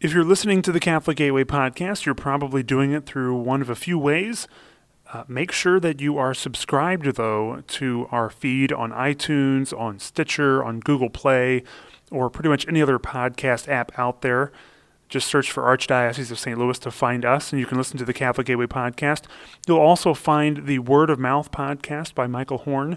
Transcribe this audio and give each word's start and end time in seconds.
If 0.00 0.14
you're 0.14 0.24
listening 0.24 0.62
to 0.62 0.72
the 0.72 0.80
Catholic 0.80 1.18
Gateway 1.18 1.44
podcast, 1.44 2.06
you're 2.06 2.14
probably 2.14 2.62
doing 2.62 2.92
it 2.92 3.04
through 3.04 3.36
one 3.36 3.60
of 3.60 3.68
a 3.68 3.74
few 3.74 3.98
ways. 3.98 4.48
Uh, 5.12 5.24
make 5.28 5.52
sure 5.52 5.78
that 5.78 6.00
you 6.00 6.16
are 6.16 6.32
subscribed, 6.32 7.04
though, 7.16 7.62
to 7.66 8.08
our 8.10 8.30
feed 8.30 8.72
on 8.72 8.92
iTunes, 8.92 9.78
on 9.78 9.98
Stitcher, 9.98 10.64
on 10.64 10.80
Google 10.80 11.10
Play, 11.10 11.64
or 12.10 12.30
pretty 12.30 12.48
much 12.48 12.66
any 12.66 12.80
other 12.80 12.98
podcast 12.98 13.68
app 13.68 13.92
out 13.98 14.22
there. 14.22 14.52
Just 15.10 15.26
search 15.26 15.52
for 15.52 15.64
Archdiocese 15.64 16.30
of 16.30 16.38
St. 16.38 16.58
Louis 16.58 16.78
to 16.78 16.90
find 16.90 17.26
us, 17.26 17.52
and 17.52 17.60
you 17.60 17.66
can 17.66 17.76
listen 17.76 17.98
to 17.98 18.06
the 18.06 18.14
Catholic 18.14 18.46
Gateway 18.46 18.66
podcast. 18.66 19.24
You'll 19.68 19.80
also 19.80 20.14
find 20.14 20.64
the 20.64 20.78
Word 20.78 21.10
of 21.10 21.18
Mouth 21.18 21.52
podcast 21.52 22.14
by 22.14 22.26
Michael 22.26 22.58
Horn 22.58 22.96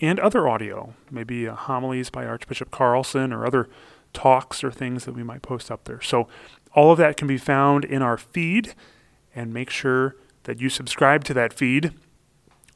and 0.00 0.18
other 0.18 0.48
audio, 0.48 0.94
maybe 1.12 1.46
uh, 1.46 1.54
homilies 1.54 2.10
by 2.10 2.26
Archbishop 2.26 2.72
Carlson 2.72 3.32
or 3.32 3.46
other 3.46 3.68
talks 4.12 4.62
or 4.64 4.70
things 4.70 5.04
that 5.04 5.14
we 5.14 5.22
might 5.22 5.42
post 5.42 5.70
up 5.70 5.84
there. 5.84 6.00
So 6.00 6.28
all 6.74 6.92
of 6.92 6.98
that 6.98 7.16
can 7.16 7.26
be 7.26 7.38
found 7.38 7.84
in 7.84 8.02
our 8.02 8.16
feed, 8.16 8.74
and 9.34 9.52
make 9.52 9.70
sure 9.70 10.16
that 10.44 10.60
you 10.60 10.68
subscribe 10.68 11.24
to 11.24 11.34
that 11.34 11.52
feed 11.52 11.92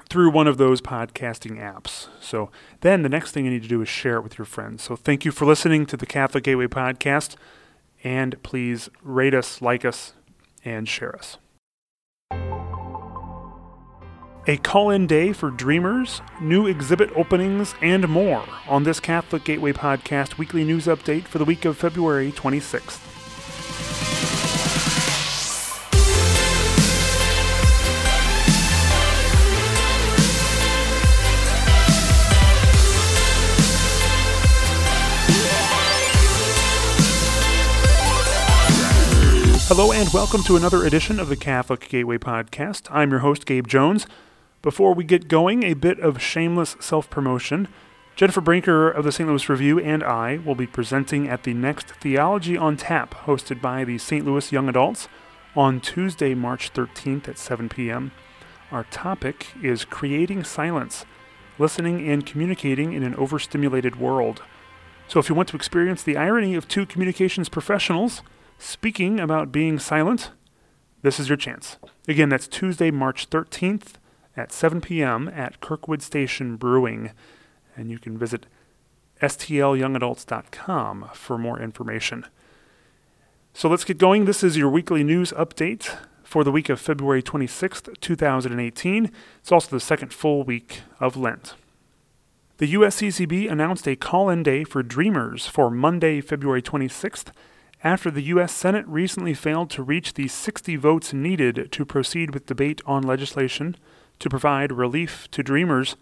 through 0.09 0.31
one 0.31 0.47
of 0.47 0.59
those 0.59 0.81
podcasting 0.81 1.59
apps. 1.59 2.09
So 2.21 2.51
then 2.83 3.03
the 3.03 3.09
next 3.09 3.33
thing 3.33 3.45
you 3.45 3.51
need 3.51 3.63
to 3.63 3.69
do 3.69 3.83
is 3.83 3.89
share 3.89 4.17
it 4.17 4.23
with 4.23 4.39
your 4.39 4.45
friends. 4.45 4.83
So 4.83 4.97
thank 4.97 5.25
you 5.25 5.33
for 5.33 5.45
listening 5.45 5.87
to 5.87 5.97
the 5.97 6.07
Catholic 6.07 6.45
Gateway 6.45 6.67
podcast, 6.67 7.37
and 8.05 8.41
please 8.43 8.89
rate 9.03 9.35
us, 9.35 9.63
like 9.63 9.85
us, 9.85 10.13
and 10.65 10.89
share 10.89 11.17
us. 11.17 11.39
A 14.47 14.59
call 14.59 14.91
in 14.91 15.07
day 15.07 15.33
for 15.33 15.51
dreamers, 15.51 16.21
new 16.39 16.67
exhibit 16.67 17.11
openings, 17.17 17.75
and 17.81 18.07
more 18.07 18.45
on 18.69 18.85
this 18.85 19.01
Catholic 19.01 19.43
Gateway 19.43 19.73
Podcast 19.73 20.37
weekly 20.37 20.65
news 20.65 20.85
update 20.85 21.23
for 21.23 21.39
the 21.39 21.47
week 21.47 21.65
of 21.65 21.79
February 21.79 22.31
26th. 22.31 23.01
Hello, 39.69 39.91
and 39.91 40.13
welcome 40.13 40.43
to 40.43 40.57
another 40.57 40.85
edition 40.85 41.19
of 41.19 41.31
the 41.31 41.37
Catholic 41.37 41.89
Gateway 41.89 42.19
Podcast. 42.19 42.89
I'm 42.91 43.11
your 43.11 43.21
host, 43.21 43.47
Gabe 43.47 43.67
Jones. 43.67 44.07
Before 44.65 44.95
we 44.95 45.05
get 45.05 45.29
going, 45.29 45.63
a 45.63 45.75
bit 45.75 46.01
of 46.01 46.23
shameless 46.23 46.77
self 46.81 47.11
promotion. 47.11 47.69
Jennifer 48.17 48.41
Brinker 48.41 48.91
of 48.91 49.05
the 49.05 49.13
St. 49.13 49.29
Louis 49.29 49.47
Review 49.51 49.79
and 49.79 50.03
I 50.03 50.39
will 50.39 50.55
be 50.55 50.67
presenting 50.67 51.29
at 51.29 51.43
the 51.43 51.53
next 51.53 51.91
Theology 51.91 52.57
on 52.57 52.79
Tap, 52.79 53.13
hosted 53.27 53.61
by 53.61 53.85
the 53.85 53.99
St. 53.99 54.25
Louis 54.25 54.51
Young 54.51 54.71
Adults, 54.71 55.07
on 55.55 55.83
Tuesday, 55.83 56.33
March 56.35 56.73
13th 56.73 57.29
at 57.29 57.37
7 57.37 57.69
p.m. 57.69 58.13
Our 58.71 58.85
topic 58.85 59.49
is 59.63 59.85
Creating 59.85 60.45
Silence 60.45 61.05
Listening 61.59 62.09
and 62.09 62.25
Communicating 62.25 62.95
in 62.95 63.03
an 63.03 63.15
Overstimulated 63.17 63.97
World. 63.97 64.43
So, 65.09 65.21
if 65.21 65.29
you 65.29 65.35
want 65.35 65.51
to 65.51 65.57
experience 65.57 66.03
the 66.03 66.17
irony 66.17 66.55
of 66.55 66.69
two 66.69 66.87
communications 66.87 67.51
professionals 67.51 68.23
speaking 68.57 69.21
about 69.21 69.53
being 69.53 69.79
silent, 69.79 70.31
this 71.03 71.21
is 71.21 71.29
your 71.29 71.37
chance. 71.37 71.77
Again, 72.09 72.31
that's 72.31 72.49
Tuesday, 72.49 72.91
March 72.91 73.29
13th 73.29 73.97
at 74.37 74.53
7 74.53 74.81
p.m. 74.81 75.29
at 75.29 75.61
Kirkwood 75.61 76.03
Station 76.03 76.57
Brewing. 76.57 77.13
And 77.77 77.91
you 77.91 77.99
can 77.99 78.17
visit 78.19 78.47
stlyoungadults.com 79.21 81.11
for 81.15 81.39
more 81.39 81.61
information. 81.61 82.27
So 83.53 83.69
let's 83.69 83.85
get 83.85 83.99
going. 83.99 84.25
This 84.25 84.43
is 84.43 84.57
your 84.57 84.69
weekly 84.69 85.05
news 85.05 85.33
update 85.33 85.97
for 86.25 86.43
the 86.43 86.51
week 86.51 86.69
of 86.69 86.81
February 86.81 87.23
26th, 87.23 88.01
2018. 88.01 89.13
It's 89.39 89.53
also 89.53 89.71
the 89.71 89.81
second 89.81 90.13
full 90.13 90.43
week 90.43 90.81
of 90.99 91.17
Lent. 91.17 91.55
The 92.59 92.75
USCCB 92.75 93.51
announced 93.51 93.87
a 93.87 93.97
call 93.97 94.31
in 94.31 94.43
day 94.43 94.65
for 94.65 94.83
Dreamers 94.83 95.47
for 95.47 95.71
Monday, 95.71 96.21
February 96.21 96.63
26th, 96.63 97.29
after 97.83 98.11
the 98.11 98.23
U.S. 98.23 98.53
Senate 98.53 98.87
recently 98.89 99.35
failed 99.35 99.71
to 99.71 99.83
reach 99.83 100.15
the 100.15 100.27
60 100.27 100.77
votes 100.77 101.13
needed 101.13 101.69
to 101.71 101.85
proceed 101.85 102.33
with 102.33 102.47
debate 102.47 102.81
on 102.87 103.03
legislation 103.03 103.77
to 104.19 104.29
provide 104.29 104.73
relief 104.73 105.31
to 105.31 105.43
dreamers. 105.43 105.97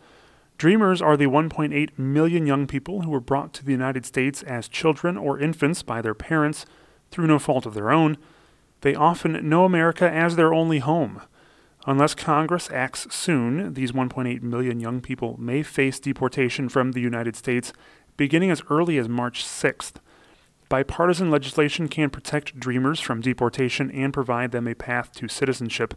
Dreamers 0.59 1.03
are 1.03 1.17
the 1.17 1.27
1.8 1.27 1.99
million 1.99 2.47
young 2.47 2.67
people 2.67 3.03
who 3.03 3.11
were 3.11 3.21
brought 3.21 3.53
to 3.55 3.65
the 3.65 3.73
United 3.73 4.06
States 4.06 4.43
as 4.43 4.69
children 4.69 5.17
or 5.17 5.39
infants 5.39 5.83
by 5.83 6.00
their 6.00 6.15
parents 6.15 6.67
through 7.11 7.27
no 7.27 7.39
fault 7.39 7.67
of 7.67 7.75
their 7.75 7.91
own. 7.91 8.17
They 8.83 8.95
often 8.95 9.49
know 9.49 9.65
America 9.65 10.11
as 10.11 10.37
their 10.37 10.55
only 10.55 10.78
home. 10.78 11.22
Unless 11.84 12.15
Congress 12.15 12.71
acts 12.72 13.12
soon, 13.12 13.75
these 13.75 13.91
1.8 13.91 14.43
million 14.43 14.78
young 14.78 15.01
people 15.01 15.37
may 15.41 15.65
face 15.65 15.99
deportation 15.99 16.69
from 16.69 16.93
the 16.93 17.01
United 17.01 17.34
States 17.34 17.72
beginning 18.17 18.51
as 18.51 18.62
early 18.71 18.99
as 18.99 19.09
March 19.09 19.45
6th. 19.45 19.95
Bipartisan 20.69 21.31
legislation 21.31 21.89
can 21.89 22.09
protect 22.09 22.59
dreamers 22.59 23.01
from 23.01 23.21
deportation 23.21 23.91
and 23.91 24.12
provide 24.12 24.53
them 24.53 24.69
a 24.69 24.75
path 24.75 25.12
to 25.12 25.28
citizenship. 25.28 25.95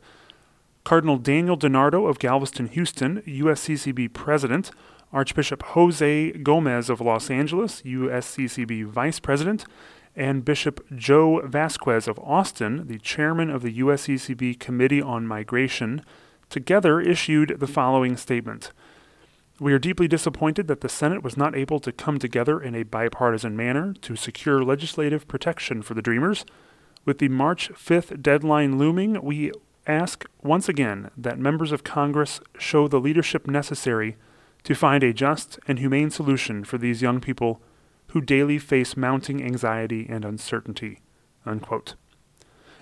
Cardinal 0.85 1.18
Daniel 1.18 1.57
DiNardo 1.57 2.07
of 2.07 2.19
Galveston, 2.19 2.68
Houston, 2.68 3.23
USCCB 3.23 4.13
President, 4.13 4.69
Archbishop 5.12 5.63
Jose 5.63 6.31
Gomez 6.34 6.91
of 6.91 7.01
Los 7.01 7.31
Angeles, 7.31 7.81
USCCB 7.81 8.85
Vice 8.85 9.19
President, 9.19 9.66
and 10.16 10.45
Bishop 10.45 10.85
Joe 10.95 11.41
Vasquez 11.44 12.07
of 12.07 12.19
Austin, 12.19 12.85
the 12.88 13.00
chairman 13.00 13.50
of 13.50 13.63
the 13.63 13.79
USCCB 13.79 14.59
Committee 14.59 15.01
on 15.01 15.25
Migration, 15.25 16.06
together 16.51 17.01
issued 17.01 17.59
the 17.59 17.68
following 17.68 18.16
statement. 18.16 18.72
We 19.59 19.74
are 19.74 19.79
deeply 19.79 20.07
disappointed 20.07 20.68
that 20.68 20.81
the 20.81 20.90
Senate 20.90 21.24
was 21.24 21.35
not 21.35 21.56
able 21.56 21.79
to 21.79 21.91
come 21.91 22.19
together 22.19 22.62
in 22.62 22.75
a 22.75 22.84
bipartisan 22.84 23.57
manner 23.57 23.95
to 24.01 24.16
secure 24.16 24.63
legislative 24.63 25.28
protection 25.28 25.81
for 25.81 25.95
the 25.95 26.03
Dreamers. 26.03 26.45
With 27.06 27.18
the 27.18 27.29
March 27.29 27.72
5th 27.74 28.22
deadline 28.22 28.78
looming, 28.78 29.24
we 29.24 29.51
ask 29.88 30.25
once 30.41 30.68
again 30.68 31.12
that 31.18 31.40
members 31.40 31.72
of 31.72 31.84
Congress 31.84 32.40
show 32.57 32.88
the 32.88 33.00
leadership 33.00 33.47
necessary 33.47 34.18
to 34.63 34.73
find 34.73 35.03
a 35.03 35.13
just 35.13 35.59
and 35.68 35.79
humane 35.79 36.09
solution 36.09 36.63
for 36.63 36.78
these 36.78 37.01
young 37.01 37.19
people 37.22 37.62
who 38.07 38.22
daily 38.22 38.57
face 38.57 38.97
mounting 38.97 39.44
anxiety 39.44 40.07
and 40.09 40.25
uncertainty. 40.25 41.00
Unquote. 41.45 41.95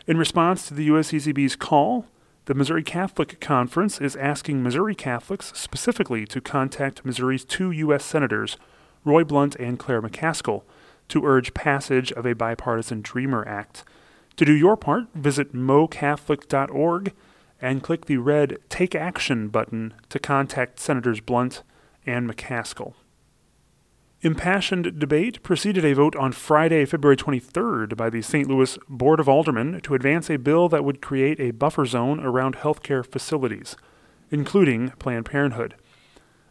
In 0.08 0.18
response 0.18 0.68
to 0.68 0.74
the 0.74 0.90
USCCB's 0.90 1.56
call, 1.56 2.06
the 2.46 2.54
Missouri 2.54 2.84
Catholic 2.84 3.40
Conference 3.40 4.02
is 4.02 4.16
asking 4.18 4.62
Missouri 4.62 4.96
Catholics 4.96 5.52
specifically 5.56 6.26
to 6.26 6.42
contact 6.42 7.06
Missouri's 7.06 7.46
two 7.46 7.72
U.S. 7.72 8.04
Senators, 8.04 8.58
Roy 9.06 9.24
Blunt 9.24 9.56
and 9.56 9.80
Claire 9.80 10.02
McCaskill, 10.02 10.64
to 11.08 11.26
urge 11.26 11.54
passage 11.54 12.12
of 12.12 12.26
a 12.26 12.36
bipartisan 12.36 13.02
Dreamer 13.02 13.48
Act 13.48 13.84
to 14.38 14.46
do 14.46 14.54
your 14.54 14.78
part, 14.78 15.06
visit 15.14 15.54
mocatholic.org 15.54 17.14
and 17.62 17.84
click 17.84 18.06
the 18.06 18.18
red 18.18 18.58
Take 18.70 18.96
Action 18.96 19.48
button 19.48 19.94
to 20.10 20.20
contact 20.20 20.80
Senators 20.80 21.22
Blunt 21.22 21.64
and 22.06 22.30
McCaskill. 22.30 22.94
Impassioned 24.22 25.00
debate 25.00 25.44
preceded 25.44 25.84
a 25.84 25.94
vote 25.94 26.16
on 26.16 26.32
Friday, 26.32 26.86
February 26.86 27.18
23rd 27.18 27.98
by 27.98 28.10
the 28.10 28.22
St. 28.22 28.48
Louis 28.48 28.78
Board 28.88 29.20
of 29.20 29.28
Aldermen 29.28 29.82
to 29.82 29.96
advance 29.96 30.30
a 30.30 30.38
bill 30.38 30.70
that 30.70 30.86
would 30.86 31.02
create 31.02 31.42
a 31.42 31.52
buffer 31.52 31.86
zone 31.86 32.22
around 32.22 32.56
healthcare 32.56 33.06
facilities, 33.06 33.76
including 34.32 34.92
Planned 34.92 35.26
Parenthood. 35.26 35.76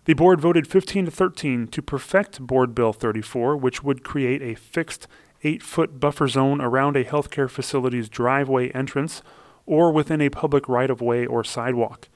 The 0.04 0.12
board 0.12 0.40
voted 0.40 0.66
15 0.66 1.06
to 1.06 1.10
13 1.10 1.68
to 1.68 1.80
perfect 1.80 2.40
Board 2.40 2.74
Bill 2.74 2.92
34, 2.92 3.56
which 3.56 3.82
would 3.82 4.04
create 4.04 4.42
a 4.42 4.54
fixed 4.54 5.06
eight 5.44 5.62
foot 5.62 5.98
buffer 6.00 6.28
zone 6.28 6.60
around 6.60 6.96
a 6.96 7.04
healthcare 7.04 7.50
facility's 7.50 8.08
driveway 8.08 8.70
entrance 8.70 9.22
or 9.66 9.92
within 9.92 10.20
a 10.20 10.30
public 10.30 10.68
right 10.68 10.90
of 10.90 11.00
way 11.00 11.26
or 11.26 11.44
sidewalk. 11.44 12.08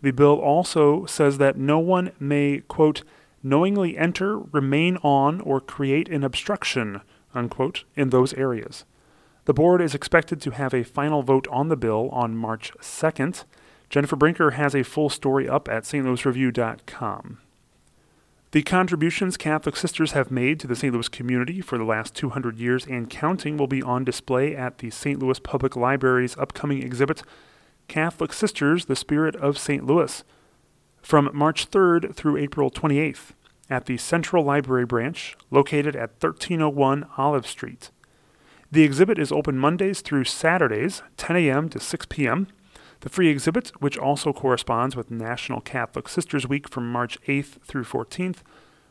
The 0.00 0.10
bill 0.10 0.38
also 0.38 1.06
says 1.06 1.38
that 1.38 1.56
no 1.56 1.78
one 1.78 2.12
may, 2.18 2.62
quote, 2.66 3.02
knowingly 3.42 3.96
enter, 3.96 4.38
remain 4.38 4.96
on, 4.98 5.40
or 5.40 5.60
create 5.60 6.08
an 6.08 6.24
obstruction, 6.24 7.00
unquote, 7.34 7.84
in 7.96 8.10
those 8.10 8.34
areas. 8.34 8.84
The 9.44 9.54
board 9.54 9.80
is 9.80 9.94
expected 9.94 10.40
to 10.42 10.50
have 10.52 10.72
a 10.72 10.84
final 10.84 11.22
vote 11.22 11.48
on 11.48 11.68
the 11.68 11.76
bill 11.76 12.08
on 12.10 12.36
March 12.36 12.72
2nd. 12.80 13.44
Jennifer 13.90 14.16
Brinker 14.16 14.52
has 14.52 14.74
a 14.74 14.84
full 14.84 15.10
story 15.10 15.48
up 15.48 15.68
at 15.68 15.82
stlouisreview.com. 15.82 17.38
The 18.52 18.62
contributions 18.62 19.38
Catholic 19.38 19.76
sisters 19.76 20.12
have 20.12 20.30
made 20.30 20.60
to 20.60 20.66
the 20.66 20.76
St. 20.76 20.92
Louis 20.92 21.08
community 21.08 21.62
for 21.62 21.78
the 21.78 21.84
last 21.84 22.14
200 22.14 22.58
years 22.58 22.86
and 22.86 23.08
counting 23.08 23.56
will 23.56 23.66
be 23.66 23.82
on 23.82 24.04
display 24.04 24.54
at 24.54 24.76
the 24.76 24.90
St. 24.90 25.18
Louis 25.18 25.40
Public 25.40 25.74
Library's 25.74 26.36
upcoming 26.36 26.82
exhibit, 26.82 27.22
Catholic 27.88 28.30
Sisters, 28.30 28.84
the 28.84 28.94
Spirit 28.94 29.34
of 29.36 29.56
St. 29.56 29.86
Louis, 29.86 30.22
from 31.00 31.30
March 31.32 31.70
3rd 31.70 32.14
through 32.14 32.36
April 32.36 32.70
28th 32.70 33.30
at 33.70 33.86
the 33.86 33.96
Central 33.96 34.44
Library 34.44 34.84
Branch, 34.84 35.34
located 35.50 35.96
at 35.96 36.22
1301 36.22 37.06
Olive 37.16 37.46
Street. 37.46 37.90
The 38.70 38.82
exhibit 38.82 39.18
is 39.18 39.32
open 39.32 39.56
Mondays 39.56 40.02
through 40.02 40.24
Saturdays, 40.24 41.02
10 41.16 41.36
a.m. 41.36 41.70
to 41.70 41.80
6 41.80 42.06
p.m. 42.10 42.48
The 43.02 43.08
free 43.08 43.28
exhibit, 43.28 43.72
which 43.80 43.96
also 43.98 44.32
corresponds 44.32 44.94
with 44.94 45.10
National 45.10 45.60
Catholic 45.60 46.08
Sisters 46.08 46.46
Week 46.46 46.68
from 46.68 46.88
March 46.90 47.20
8th 47.22 47.60
through 47.64 47.82
14th, 47.82 48.42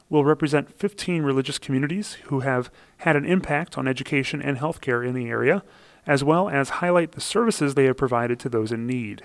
will 0.10 0.26
represent 0.26 0.78
15 0.78 1.24
religious 1.24 1.58
communities 1.58 2.16
who 2.26 2.42
have 2.42 2.70
had 2.98 3.16
an 3.16 3.24
impact 3.24 3.78
on 3.78 3.88
education 3.88 4.42
and 4.42 4.58
healthcare 4.58 5.08
in 5.08 5.16
the 5.16 5.30
area, 5.30 5.64
as 6.06 6.26
well 6.26 6.50
as 6.50 6.68
highlight 6.70 7.14
the 7.14 7.22
services 7.22 7.74
they 7.74 7.86
have 7.86 7.96
provided 7.96 8.38
to 8.42 8.50
those 8.50 8.74
in 8.74 8.86
need. 8.86 9.24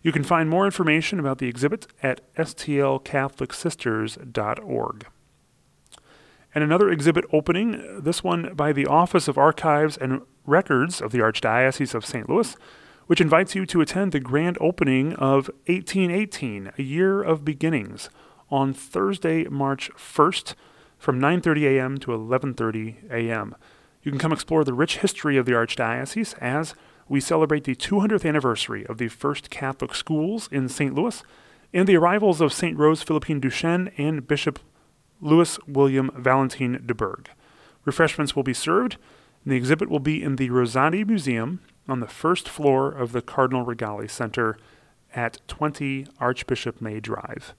You 0.00 0.10
can 0.10 0.24
find 0.24 0.48
more 0.48 0.64
information 0.64 1.20
about 1.20 1.36
the 1.36 1.48
exhibit 1.48 1.86
at 2.02 2.22
stlcatholicsisters.org. 2.34 5.06
And 6.54 6.64
another 6.64 6.88
exhibit 6.88 7.26
opening, 7.30 8.00
this 8.02 8.24
one 8.24 8.54
by 8.54 8.72
the 8.72 8.86
Office 8.86 9.28
of 9.28 9.36
Archives 9.36 9.98
and 9.98 10.22
Records 10.46 11.02
of 11.02 11.12
the 11.12 11.18
Archdiocese 11.18 11.94
of 11.94 12.06
St. 12.06 12.30
Louis, 12.30 12.56
which 13.06 13.20
invites 13.20 13.54
you 13.54 13.66
to 13.66 13.80
attend 13.80 14.12
the 14.12 14.20
grand 14.20 14.56
opening 14.60 15.12
of 15.14 15.48
1818, 15.66 16.72
a 16.78 16.82
year 16.82 17.22
of 17.22 17.44
beginnings, 17.44 18.08
on 18.50 18.72
Thursday, 18.72 19.44
March 19.44 19.90
1st 19.96 20.54
from 20.98 21.20
9:30 21.20 21.76
a.m. 21.76 21.98
to 21.98 22.12
11:30 22.12 23.10
a.m. 23.10 23.54
You 24.02 24.10
can 24.10 24.18
come 24.18 24.32
explore 24.32 24.64
the 24.64 24.74
rich 24.74 24.98
history 24.98 25.36
of 25.36 25.46
the 25.46 25.52
Archdiocese 25.52 26.34
as 26.40 26.74
we 27.08 27.20
celebrate 27.20 27.64
the 27.64 27.74
200th 27.74 28.26
anniversary 28.26 28.86
of 28.86 28.98
the 28.98 29.08
first 29.08 29.50
Catholic 29.50 29.94
schools 29.94 30.48
in 30.50 30.68
St. 30.68 30.94
Louis 30.94 31.22
and 31.72 31.86
the 31.86 31.96
arrivals 31.96 32.40
of 32.40 32.52
St. 32.52 32.78
Rose 32.78 33.02
Philippine 33.02 33.40
Duchesne 33.40 33.90
and 33.98 34.26
Bishop 34.26 34.58
Louis 35.20 35.58
William 35.66 36.10
Valentine 36.16 36.82
DuBourg. 36.86 37.26
Refreshments 37.84 38.36
will 38.36 38.42
be 38.42 38.54
served, 38.54 38.96
and 39.42 39.52
the 39.52 39.56
exhibit 39.56 39.90
will 39.90 40.00
be 40.00 40.22
in 40.22 40.36
the 40.36 40.50
Rosati 40.50 41.06
Museum 41.06 41.60
on 41.88 42.00
the 42.00 42.06
first 42.06 42.48
floor 42.48 42.90
of 42.90 43.12
the 43.12 43.22
Cardinal 43.22 43.64
Rigali 43.64 44.10
Center 44.10 44.56
at 45.14 45.40
20 45.48 46.06
Archbishop 46.18 46.80
May 46.80 47.00
Drive. 47.00 47.54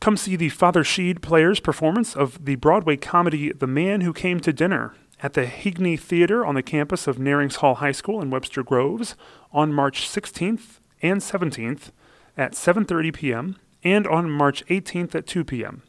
Come 0.00 0.16
see 0.16 0.36
the 0.36 0.48
Father 0.48 0.82
Sheed 0.82 1.20
Players 1.20 1.60
performance 1.60 2.16
of 2.16 2.44
the 2.44 2.56
Broadway 2.56 2.96
comedy 2.96 3.52
The 3.52 3.66
Man 3.66 4.00
Who 4.00 4.12
Came 4.12 4.40
to 4.40 4.52
Dinner 4.52 4.94
at 5.22 5.34
the 5.34 5.44
Heagney 5.44 5.98
Theater 5.98 6.44
on 6.44 6.54
the 6.54 6.62
campus 6.62 7.06
of 7.06 7.18
Nerinx 7.18 7.56
Hall 7.56 7.76
High 7.76 7.92
School 7.92 8.22
in 8.22 8.30
Webster 8.30 8.62
Groves 8.62 9.14
on 9.52 9.72
March 9.72 10.08
16th 10.08 10.80
and 11.02 11.20
17th 11.20 11.90
at 12.36 12.52
7:30 12.52 13.12
p.m. 13.12 13.56
and 13.84 14.06
on 14.06 14.30
March 14.30 14.64
18th 14.66 15.14
at 15.14 15.26
2 15.26 15.44
p.m. 15.44 15.82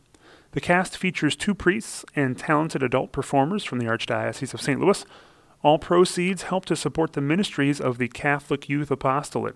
The 0.52 0.62
cast 0.62 0.98
features 0.98 1.38
two 1.38 1.56
priests 1.56 2.04
and 2.14 2.38
talented 2.38 2.84
adult 2.84 3.14
performers 3.14 3.64
from 3.64 3.80
the 3.80 3.86
Archdiocese 3.86 4.54
of 4.54 4.62
St. 4.62 4.80
Louis. 4.80 5.06
All 5.63 5.78
proceeds 5.78 6.44
help 6.44 6.66
to 6.66 6.75
support 6.75 7.13
the 7.13 7.22
ministries 7.22 7.80
of 7.80 7.98
the 7.98 8.08
Catholic 8.08 8.68
Youth 8.68 8.90
Apostolate. 8.90 9.56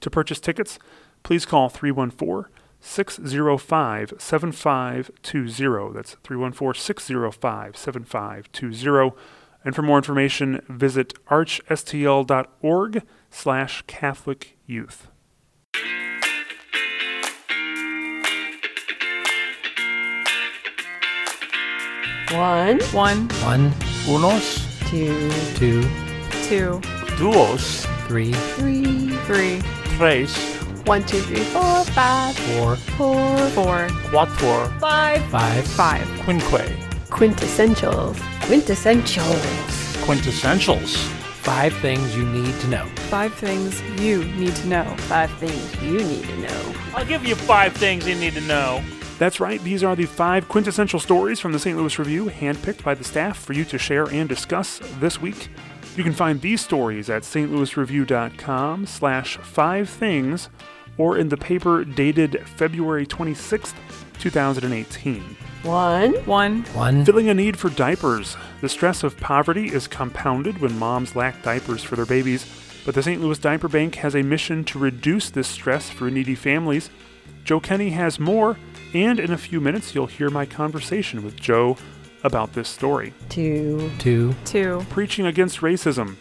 To 0.00 0.10
purchase 0.10 0.40
tickets, 0.40 0.78
please 1.22 1.46
call 1.46 1.68
314 1.68 2.52
605 2.80 4.12
7520. 4.18 5.94
That's 5.94 6.14
314 6.22 6.80
605 6.80 7.76
7520. 7.76 9.16
And 9.64 9.74
for 9.74 9.82
more 9.82 9.96
information, 9.96 10.62
visit 10.68 11.14
archstl.org 11.26 13.02
slash 13.30 13.82
Catholic 13.86 14.56
Youth. 14.66 15.08
One, 22.30 22.78
One, 22.92 23.28
One, 23.42 23.70
unos, 24.06 24.67
two, 24.88 25.30
two, 25.54 25.82
two, 26.44 26.80
duos, 27.18 27.84
three, 28.06 28.32
three, 28.32 29.10
three, 29.26 29.60
tres, 29.98 30.34
one, 30.86 31.04
two, 31.04 31.20
three, 31.20 31.44
four, 31.44 31.84
five, 31.84 32.34
four, 32.34 32.76
four, 32.96 33.36
four, 33.50 33.88
quattro, 34.04 34.66
five. 34.80 35.22
five, 35.26 35.66
five. 35.66 36.06
quinque. 36.20 36.40
Quintessentials. 37.10 38.16
Quintessentials. 38.48 39.42
Quintessentials. 40.06 40.96
Five 41.42 41.74
things 41.76 42.16
you 42.16 42.24
need 42.24 42.58
to 42.60 42.68
know. 42.68 42.86
Five 43.10 43.34
things 43.34 43.82
you 44.00 44.24
need 44.24 44.56
to 44.56 44.68
know. 44.68 44.84
Five 45.00 45.30
things 45.32 45.82
you 45.82 45.98
need 45.98 46.24
to 46.24 46.36
know. 46.38 46.74
I'll 46.94 47.04
give 47.04 47.26
you 47.26 47.34
five 47.34 47.74
things 47.74 48.08
you 48.08 48.14
need 48.14 48.32
to 48.34 48.40
know. 48.40 48.82
That's 49.18 49.40
right, 49.40 49.60
these 49.62 49.82
are 49.82 49.96
the 49.96 50.06
five 50.06 50.48
quintessential 50.48 51.00
stories 51.00 51.40
from 51.40 51.52
the 51.52 51.58
St. 51.58 51.76
Louis 51.76 51.98
Review, 51.98 52.26
handpicked 52.26 52.84
by 52.84 52.94
the 52.94 53.02
staff 53.02 53.36
for 53.36 53.52
you 53.52 53.64
to 53.64 53.76
share 53.76 54.08
and 54.10 54.28
discuss 54.28 54.80
this 55.00 55.20
week. 55.20 55.48
You 55.96 56.04
can 56.04 56.12
find 56.12 56.40
these 56.40 56.60
stories 56.60 57.10
at 57.10 57.22
stlouisreview.com 57.22 58.86
slash 58.86 59.36
five 59.38 59.90
things 59.90 60.48
or 60.98 61.18
in 61.18 61.28
the 61.28 61.36
paper 61.36 61.84
dated 61.84 62.46
February 62.56 63.06
26th, 63.06 63.74
2018. 64.20 65.36
One, 65.64 66.14
One, 66.24 66.62
One, 66.74 67.04
Filling 67.04 67.28
a 67.28 67.34
need 67.34 67.56
for 67.58 67.70
diapers. 67.70 68.36
The 68.60 68.68
stress 68.68 69.02
of 69.02 69.16
poverty 69.18 69.66
is 69.66 69.88
compounded 69.88 70.60
when 70.60 70.78
moms 70.78 71.16
lack 71.16 71.42
diapers 71.42 71.82
for 71.82 71.96
their 71.96 72.06
babies, 72.06 72.46
but 72.86 72.94
the 72.94 73.02
St. 73.02 73.20
Louis 73.20 73.38
Diaper 73.38 73.68
Bank 73.68 73.96
has 73.96 74.14
a 74.14 74.22
mission 74.22 74.62
to 74.64 74.78
reduce 74.78 75.30
this 75.30 75.48
stress 75.48 75.90
for 75.90 76.10
needy 76.10 76.36
families. 76.36 76.90
Joe 77.42 77.58
Kenny 77.58 77.90
has 77.90 78.20
more, 78.20 78.56
and 78.94 79.20
in 79.20 79.32
a 79.32 79.38
few 79.38 79.60
minutes 79.60 79.94
you'll 79.94 80.06
hear 80.06 80.30
my 80.30 80.46
conversation 80.46 81.22
with 81.22 81.36
Joe 81.36 81.76
about 82.24 82.52
this 82.54 82.68
story. 82.68 83.12
two, 83.28 83.90
two, 83.98 84.34
two, 84.44 84.84
Preaching 84.90 85.26
against 85.26 85.60
racism. 85.60 86.16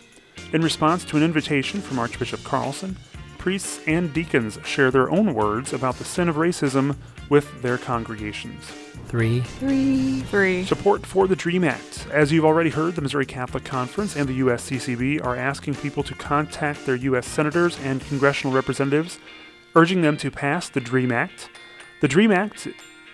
In 0.54 0.62
response 0.62 1.04
to 1.06 1.18
an 1.18 1.24
invitation 1.24 1.82
from 1.82 2.00
Archbishop 2.00 2.44
Carlson, 2.44 2.98
priests 3.38 3.80
and 3.88 4.14
deacons 4.14 4.60
share 4.64 4.92
their 4.92 5.10
own 5.10 5.34
words 5.34 5.74
about 5.74 5.96
the 5.96 6.06
sin 6.06 6.30
of 6.30 6.36
racism 6.36 6.96
with 7.30 7.62
their 7.62 7.78
congregations. 7.78 8.64
three, 9.08 9.42
three, 9.42 10.22
three, 10.22 10.64
Support 10.66 11.06
for 11.06 11.28
the 11.28 11.36
DREAM 11.36 11.64
Act. 11.64 12.08
As 12.12 12.32
you've 12.32 12.46
already 12.46 12.70
heard, 12.70 12.96
the 12.96 13.02
Missouri 13.02 13.26
Catholic 13.26 13.64
Conference 13.64 14.16
and 14.16 14.28
the 14.28 14.40
USCCB 14.40 15.24
are 15.26 15.36
asking 15.36 15.76
people 15.76 16.04
to 16.04 16.14
contact 16.16 16.86
their 16.86 16.96
U.S. 16.96 17.26
senators 17.28 17.78
and 17.80 18.02
congressional 18.02 18.54
representatives, 18.54 19.20
urging 19.76 20.02
them 20.02 20.16
to 20.18 20.30
pass 20.32 20.70
the 20.70 20.80
DREAM 20.82 21.12
Act. 21.12 21.50
The 22.00 22.08
DREAM 22.08 22.32
Act 22.32 22.68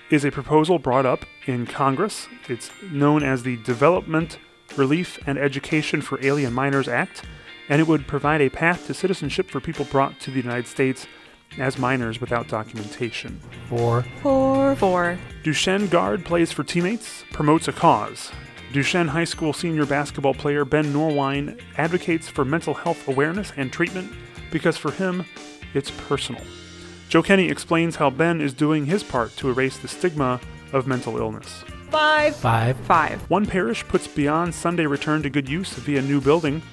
is 0.09 0.25
a 0.25 0.31
proposal 0.31 0.77
brought 0.77 1.05
up 1.05 1.25
in 1.45 1.65
Congress. 1.65 2.27
It's 2.49 2.69
known 2.91 3.23
as 3.23 3.43
the 3.43 3.55
Development, 3.63 4.37
Relief, 4.75 5.17
and 5.25 5.37
Education 5.37 6.01
for 6.01 6.19
Alien 6.21 6.51
Minors 6.51 6.89
Act, 6.89 7.23
and 7.69 7.79
it 7.79 7.87
would 7.87 8.07
provide 8.07 8.41
a 8.41 8.49
path 8.49 8.85
to 8.87 8.93
citizenship 8.93 9.49
for 9.49 9.61
people 9.61 9.85
brought 9.85 10.19
to 10.19 10.31
the 10.31 10.41
United 10.41 10.67
States 10.67 11.07
as 11.57 11.77
minors 11.77 12.19
without 12.19 12.49
documentation. 12.49 13.39
four, 13.69 14.03
four, 14.21 14.75
four, 14.75 15.17
Duchesne 15.43 15.87
guard 15.87 16.25
plays 16.25 16.51
for 16.51 16.65
teammates, 16.65 17.23
promotes 17.31 17.69
a 17.69 17.71
cause. 17.71 18.33
Duchesne 18.73 19.07
High 19.07 19.23
School 19.23 19.53
senior 19.53 19.85
basketball 19.85 20.33
player 20.33 20.65
Ben 20.65 20.91
Norwine 20.91 21.57
advocates 21.77 22.27
for 22.27 22.43
mental 22.43 22.73
health 22.73 23.07
awareness 23.07 23.53
and 23.55 23.71
treatment 23.71 24.11
because 24.51 24.75
for 24.75 24.91
him, 24.91 25.23
it's 25.73 25.91
personal. 25.91 26.41
Joe 27.13 27.21
Kenny 27.21 27.47
explains 27.47 27.97
how 27.97 28.09
Ben 28.09 28.41
is 28.41 28.55
doing 28.55 28.87
his 28.87 29.03
part 29.03 29.37
to 29.37 29.47
erase 29.47 29.77
the 29.77 29.87
stigma 29.87 30.41
of 30.71 30.87
mental 30.87 31.19
illness. 31.19 31.63
five, 31.91 32.35
five, 32.35 32.75
five, 32.75 33.21
One 33.29 33.45
parish 33.45 33.87
puts 33.87 34.07
Beyond 34.07 34.55
Sunday 34.55 34.87
return 34.87 35.21
to 35.21 35.29
good 35.29 35.47
use 35.47 35.73
via 35.73 36.01
new 36.01 36.19
building. 36.19 36.63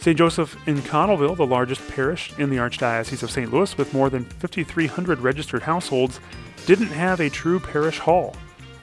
St. 0.00 0.16
Joseph 0.16 0.56
in 0.66 0.78
Cottleville, 0.78 1.36
the 1.36 1.44
largest 1.44 1.86
parish 1.88 2.32
in 2.38 2.48
the 2.48 2.56
Archdiocese 2.56 3.22
of 3.22 3.30
St. 3.30 3.52
Louis 3.52 3.76
with 3.76 3.92
more 3.92 4.08
than 4.08 4.24
5,300 4.24 5.20
registered 5.20 5.64
households, 5.64 6.20
didn't 6.64 6.86
have 6.86 7.20
a 7.20 7.28
true 7.28 7.60
parish 7.60 7.98
hall. 7.98 8.34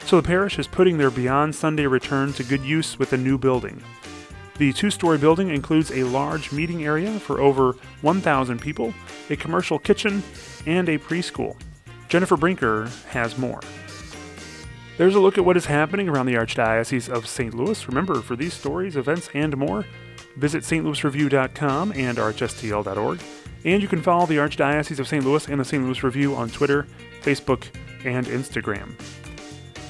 So 0.06 0.18
the 0.22 0.28
parish 0.28 0.60
is 0.60 0.68
putting 0.68 1.00
their 1.00 1.10
Beyond 1.10 1.56
Sunday 1.56 1.88
return 1.88 2.34
to 2.34 2.44
good 2.44 2.62
use 2.62 3.00
with 3.00 3.14
a 3.14 3.18
new 3.18 3.40
building. 3.40 3.82
The 4.60 4.74
two 4.74 4.92
story 4.92 5.18
building 5.18 5.50
includes 5.50 5.90
a 5.90 6.04
large 6.04 6.52
meeting 6.52 6.84
area 6.84 7.18
for 7.18 7.40
over 7.40 7.78
1,000 8.02 8.60
people, 8.60 8.94
a 9.30 9.38
commercial 9.38 9.80
kitchen, 9.80 10.22
and 10.66 10.90
a 10.90 11.00
preschool. 11.00 11.56
Jennifer 12.10 12.36
Brinker 12.36 12.90
has 13.08 13.38
more. 13.38 13.62
There's 14.98 15.16
a 15.16 15.20
look 15.22 15.38
at 15.38 15.46
what 15.46 15.56
is 15.56 15.68
happening 15.68 16.10
around 16.10 16.26
the 16.26 16.34
Archdiocese 16.34 17.08
of 17.08 17.26
St. 17.26 17.54
Louis. 17.54 17.88
Remember, 17.88 18.16
for 18.16 18.36
these 18.36 18.54
stories, 18.54 18.98
events, 18.98 19.30
and 19.34 19.56
more, 19.56 19.86
visit 20.36 20.64
stlouisreview.com 20.64 21.94
and 21.94 22.18
archstl.org. 22.18 23.20
And 23.64 23.82
you 23.82 23.88
can 23.88 24.02
follow 24.02 24.26
the 24.26 24.38
Archdiocese 24.38 25.00
of 25.00 25.08
St. 25.08 25.24
Louis 25.24 25.48
and 25.48 25.62
the 25.62 25.66
St. 25.66 25.82
Louis 25.82 26.04
Review 26.04 26.36
on 26.36 26.50
Twitter, 26.50 26.86
Facebook, 27.22 27.64
and 28.04 28.28
Instagram. 28.28 28.92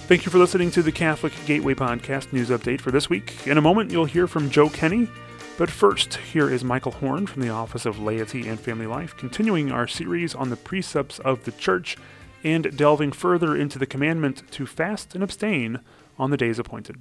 Thank 0.10 0.26
you 0.26 0.32
for 0.32 0.40
listening 0.40 0.72
to 0.72 0.82
the 0.82 0.92
Catholic 0.92 1.34
Gateway 1.46 1.76
Podcast 1.76 2.34
news 2.34 2.50
update 2.50 2.82
for 2.82 2.90
this 2.90 3.12
week. 3.12 3.46
In 3.46 3.60
a 3.60 3.62
moment, 3.62 3.92
you'll 3.92 4.06
hear 4.06 4.26
from 4.26 4.50
Joe 4.50 4.68
Kenny. 4.68 5.08
But 5.56 5.70
first, 5.70 6.16
here 6.16 6.50
is 6.50 6.64
Michael 6.64 6.94
Horn 6.94 7.28
from 7.28 7.44
the 7.44 7.50
Office 7.50 7.86
of 7.86 8.00
Laity 8.00 8.48
and 8.48 8.60
Family 8.60 8.88
Life, 8.88 9.16
continuing 9.18 9.72
our 9.72 9.86
series 9.86 10.34
on 10.34 10.50
the 10.50 10.56
precepts 10.56 11.20
of 11.20 11.46
the 11.46 11.52
Church 11.52 11.96
and 12.44 12.76
delving 12.76 13.12
further 13.12 13.56
into 13.56 13.78
the 13.78 13.86
commandment 13.86 14.42
to 14.54 14.66
fast 14.66 15.14
and 15.14 15.24
abstain 15.24 15.80
on 16.18 16.32
the 16.32 16.38
days 16.38 16.58
appointed. 16.58 16.98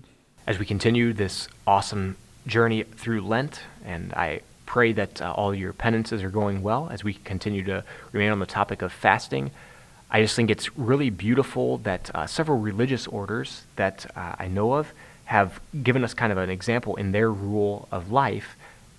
as 0.47 0.59
we 0.59 0.67
continue 0.67 1.15
this 1.15 1.49
awesome 1.67 2.15
journey 2.47 2.83
through 2.83 3.23
Lent, 3.23 3.63
and 3.87 4.13
I 4.13 4.43
pray 4.67 4.93
that 4.93 5.23
uh, 5.23 5.33
all 5.33 5.55
your 5.55 5.73
penances 5.73 6.23
are 6.23 6.29
going 6.29 6.61
well 6.61 6.91
as 6.91 7.03
we 7.03 7.15
continue 7.15 7.65
to 7.65 7.85
remain 8.13 8.33
on 8.33 8.39
the 8.39 8.45
topic 8.45 8.83
of 8.83 8.93
fasting. 8.93 9.51
I 10.11 10.23
just 10.23 10.35
think 10.35 10.51
it's 10.51 10.77
really 10.77 11.11
beautiful 11.11 11.79
that 11.79 12.11
uh, 12.15 12.27
several 12.27 12.59
religious 12.59 13.07
orders 13.07 13.65
that 13.77 14.07
uh, 14.17 14.37
I 14.39 14.49
know 14.49 14.75
of 14.75 14.93
have 15.27 15.61
given 15.83 16.03
us 16.03 16.15
kind 16.15 16.33
of 16.33 16.39
an 16.39 16.49
example 16.49 16.97
in 16.97 17.13
their 17.13 17.31
rule 17.31 17.87
of 17.93 18.11
life 18.11 18.57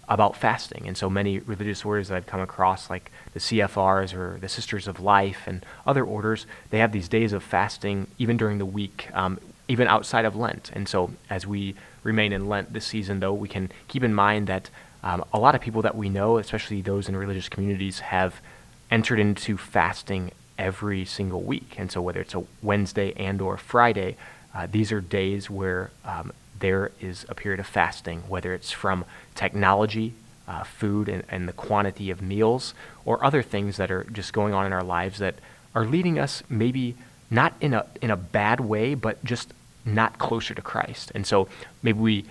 about 0.07 0.35
fasting. 0.35 0.87
And 0.87 0.95
so 0.95 1.09
many 1.09 1.39
religious 1.39 1.83
orders 1.83 2.09
that 2.09 2.15
I've 2.15 2.27
come 2.27 2.41
across, 2.41 2.89
like 2.89 3.11
the 3.33 3.39
CFRs 3.39 4.13
or 4.13 4.37
the 4.39 4.49
Sisters 4.49 4.87
of 4.87 4.99
Life 4.99 5.43
and 5.47 5.65
other 5.85 6.03
orders, 6.03 6.45
they 6.69 6.79
have 6.79 6.91
these 6.91 7.07
days 7.07 7.33
of 7.33 7.43
fasting 7.43 8.07
even 8.19 8.37
during 8.37 8.59
the 8.59 8.65
week, 8.65 9.07
um, 9.13 9.39
even 9.67 9.87
outside 9.87 10.25
of 10.25 10.35
Lent. 10.35 10.71
And 10.73 10.87
so 10.87 11.11
as 11.29 11.47
we 11.47 11.75
remain 12.03 12.33
in 12.33 12.47
Lent 12.47 12.73
this 12.73 12.85
season, 12.85 13.19
though, 13.19 13.33
we 13.33 13.47
can 13.47 13.71
keep 13.87 14.03
in 14.03 14.13
mind 14.13 14.47
that 14.47 14.69
um, 15.03 15.23
a 15.33 15.39
lot 15.39 15.55
of 15.55 15.61
people 15.61 15.81
that 15.83 15.95
we 15.95 16.09
know, 16.09 16.37
especially 16.37 16.81
those 16.81 17.09
in 17.09 17.15
religious 17.15 17.49
communities, 17.49 17.99
have 17.99 18.41
entered 18.91 19.19
into 19.19 19.57
fasting 19.57 20.31
every 20.59 21.05
single 21.05 21.41
week. 21.41 21.75
And 21.77 21.91
so 21.91 22.01
whether 22.01 22.21
it's 22.21 22.35
a 22.35 22.43
Wednesday 22.61 23.13
and 23.17 23.41
or 23.41 23.57
Friday, 23.57 24.17
uh, 24.53 24.67
these 24.69 24.91
are 24.91 25.01
days 25.01 25.49
where 25.49 25.89
um, 26.05 26.31
there 26.59 26.91
is 26.99 27.25
a 27.29 27.35
period 27.35 27.59
of 27.59 27.65
fasting, 27.67 28.23
whether 28.27 28.53
it's 28.53 28.71
from 28.71 29.05
technology, 29.33 30.13
uh, 30.47 30.63
food, 30.63 31.07
and, 31.09 31.23
and 31.29 31.47
the 31.47 31.53
quantity 31.53 32.11
of 32.11 32.21
meals, 32.21 32.73
or 33.05 33.23
other 33.23 33.41
things 33.41 33.77
that 33.77 33.89
are 33.89 34.03
just 34.11 34.33
going 34.33 34.53
on 34.53 34.65
in 34.65 34.73
our 34.73 34.83
lives 34.83 35.19
that 35.19 35.35
are 35.73 35.85
leading 35.85 36.19
us 36.19 36.43
maybe 36.49 36.95
not 37.31 37.53
in 37.61 37.73
a 37.73 37.85
in 38.01 38.11
a 38.11 38.17
bad 38.17 38.59
way, 38.59 38.95
but 38.95 39.23
just 39.23 39.53
not 39.85 40.17
closer 40.17 40.53
to 40.53 40.61
Christ. 40.61 41.11
And 41.15 41.25
so 41.25 41.47
maybe 41.81 41.99
we 41.99 42.25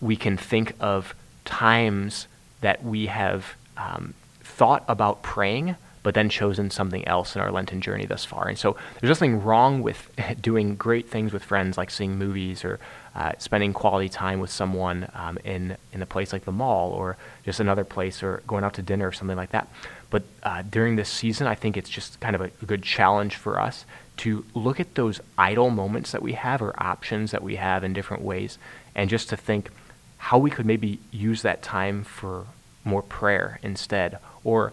we 0.00 0.16
can 0.16 0.36
think 0.36 0.74
of 0.80 1.14
times 1.44 2.26
that 2.60 2.84
we 2.84 3.06
have 3.06 3.54
um, 3.76 4.14
thought 4.42 4.84
about 4.88 5.22
praying, 5.22 5.76
but 6.02 6.14
then 6.14 6.28
chosen 6.28 6.70
something 6.70 7.06
else 7.06 7.36
in 7.36 7.42
our 7.42 7.52
Lenten 7.52 7.80
journey 7.80 8.06
thus 8.06 8.24
far. 8.24 8.48
And 8.48 8.58
so 8.58 8.76
there's 9.00 9.10
nothing 9.10 9.42
wrong 9.42 9.82
with 9.82 10.10
doing 10.40 10.76
great 10.76 11.08
things 11.08 11.32
with 11.32 11.44
friends, 11.44 11.78
like 11.78 11.90
seeing 11.90 12.18
movies 12.18 12.64
or 12.64 12.78
uh, 13.14 13.32
spending 13.38 13.72
quality 13.72 14.08
time 14.08 14.40
with 14.40 14.50
someone 14.50 15.08
um, 15.14 15.38
in 15.44 15.76
in 15.92 16.00
a 16.00 16.06
place 16.06 16.32
like 16.32 16.44
the 16.44 16.52
mall 16.52 16.92
or 16.92 17.16
just 17.44 17.60
another 17.60 17.84
place 17.84 18.22
or 18.22 18.42
going 18.46 18.64
out 18.64 18.74
to 18.74 18.82
dinner 18.82 19.08
or 19.08 19.12
something 19.12 19.36
like 19.36 19.50
that. 19.50 19.68
But 20.10 20.22
uh, 20.42 20.62
during 20.62 20.96
this 20.96 21.08
season, 21.08 21.46
I 21.46 21.54
think 21.54 21.76
it's 21.76 21.90
just 21.90 22.20
kind 22.20 22.34
of 22.34 22.40
a, 22.40 22.50
a 22.62 22.66
good 22.66 22.82
challenge 22.82 23.36
for 23.36 23.60
us 23.60 23.84
to 24.18 24.44
look 24.54 24.78
at 24.78 24.94
those 24.94 25.20
idle 25.38 25.70
moments 25.70 26.12
that 26.12 26.22
we 26.22 26.32
have 26.34 26.60
or 26.60 26.74
options 26.82 27.30
that 27.30 27.42
we 27.42 27.56
have 27.56 27.82
in 27.84 27.92
different 27.92 28.22
ways, 28.22 28.58
and 28.94 29.08
just 29.08 29.28
to 29.30 29.36
think 29.36 29.70
how 30.18 30.38
we 30.38 30.50
could 30.50 30.66
maybe 30.66 30.98
use 31.10 31.42
that 31.42 31.62
time 31.62 32.04
for 32.04 32.46
more 32.84 33.02
prayer 33.02 33.58
instead, 33.62 34.18
or 34.44 34.72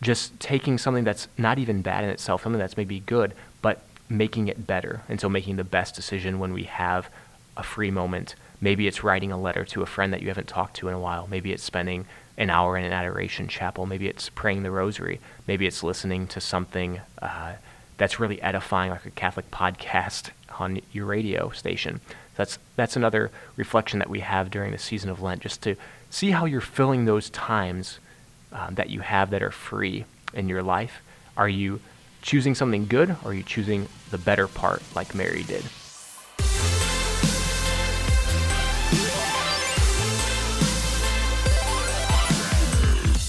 just 0.00 0.38
taking 0.40 0.78
something 0.78 1.04
that's 1.04 1.28
not 1.36 1.58
even 1.58 1.82
bad 1.82 2.04
in 2.04 2.10
itself, 2.10 2.42
something 2.42 2.58
that's 2.58 2.76
maybe 2.76 3.00
good, 3.00 3.32
but 3.62 3.82
making 4.08 4.48
it 4.48 4.66
better. 4.66 5.02
And 5.08 5.20
so 5.20 5.28
making 5.28 5.56
the 5.56 5.64
best 5.64 5.94
decision 5.94 6.38
when 6.38 6.52
we 6.52 6.64
have 6.64 7.08
a 7.56 7.62
free 7.62 7.90
moment. 7.90 8.34
Maybe 8.60 8.86
it's 8.86 9.04
writing 9.04 9.32
a 9.32 9.40
letter 9.40 9.64
to 9.66 9.82
a 9.82 9.86
friend 9.86 10.12
that 10.12 10.22
you 10.22 10.28
haven't 10.28 10.48
talked 10.48 10.76
to 10.76 10.88
in 10.88 10.94
a 10.94 11.00
while. 11.00 11.26
Maybe 11.28 11.52
it's 11.52 11.62
spending 11.62 12.06
an 12.36 12.50
hour 12.50 12.76
in 12.76 12.84
an 12.84 12.92
adoration 12.92 13.48
chapel. 13.48 13.84
Maybe 13.84 14.06
it's 14.06 14.28
praying 14.28 14.62
the 14.62 14.70
rosary. 14.70 15.20
Maybe 15.46 15.66
it's 15.66 15.82
listening 15.82 16.28
to 16.28 16.40
something 16.40 17.00
uh, 17.20 17.54
that's 17.98 18.20
really 18.20 18.40
edifying, 18.40 18.90
like 18.90 19.04
a 19.04 19.10
Catholic 19.10 19.50
podcast 19.52 20.30
on 20.58 20.80
your 20.92 21.06
radio 21.06 21.50
station. 21.50 22.00
That's 22.36 22.58
that's 22.76 22.96
another 22.96 23.32
reflection 23.56 23.98
that 23.98 24.08
we 24.08 24.20
have 24.20 24.50
during 24.50 24.70
the 24.70 24.78
season 24.78 25.10
of 25.10 25.20
Lent, 25.20 25.42
just 25.42 25.62
to 25.62 25.74
see 26.08 26.30
how 26.30 26.44
you're 26.44 26.60
filling 26.60 27.04
those 27.04 27.30
times 27.30 27.98
um, 28.52 28.74
that 28.74 28.90
you 28.90 29.00
have 29.00 29.30
that 29.30 29.42
are 29.42 29.50
free 29.50 30.04
in 30.34 30.48
your 30.48 30.62
life. 30.62 31.02
Are 31.36 31.48
you 31.48 31.80
choosing 32.22 32.54
something 32.54 32.86
good, 32.86 33.10
or 33.24 33.30
are 33.30 33.34
you 33.34 33.42
choosing 33.42 33.88
the 34.10 34.18
better 34.18 34.48
part, 34.48 34.82
like 34.94 35.14
Mary 35.14 35.42
did? 35.42 35.64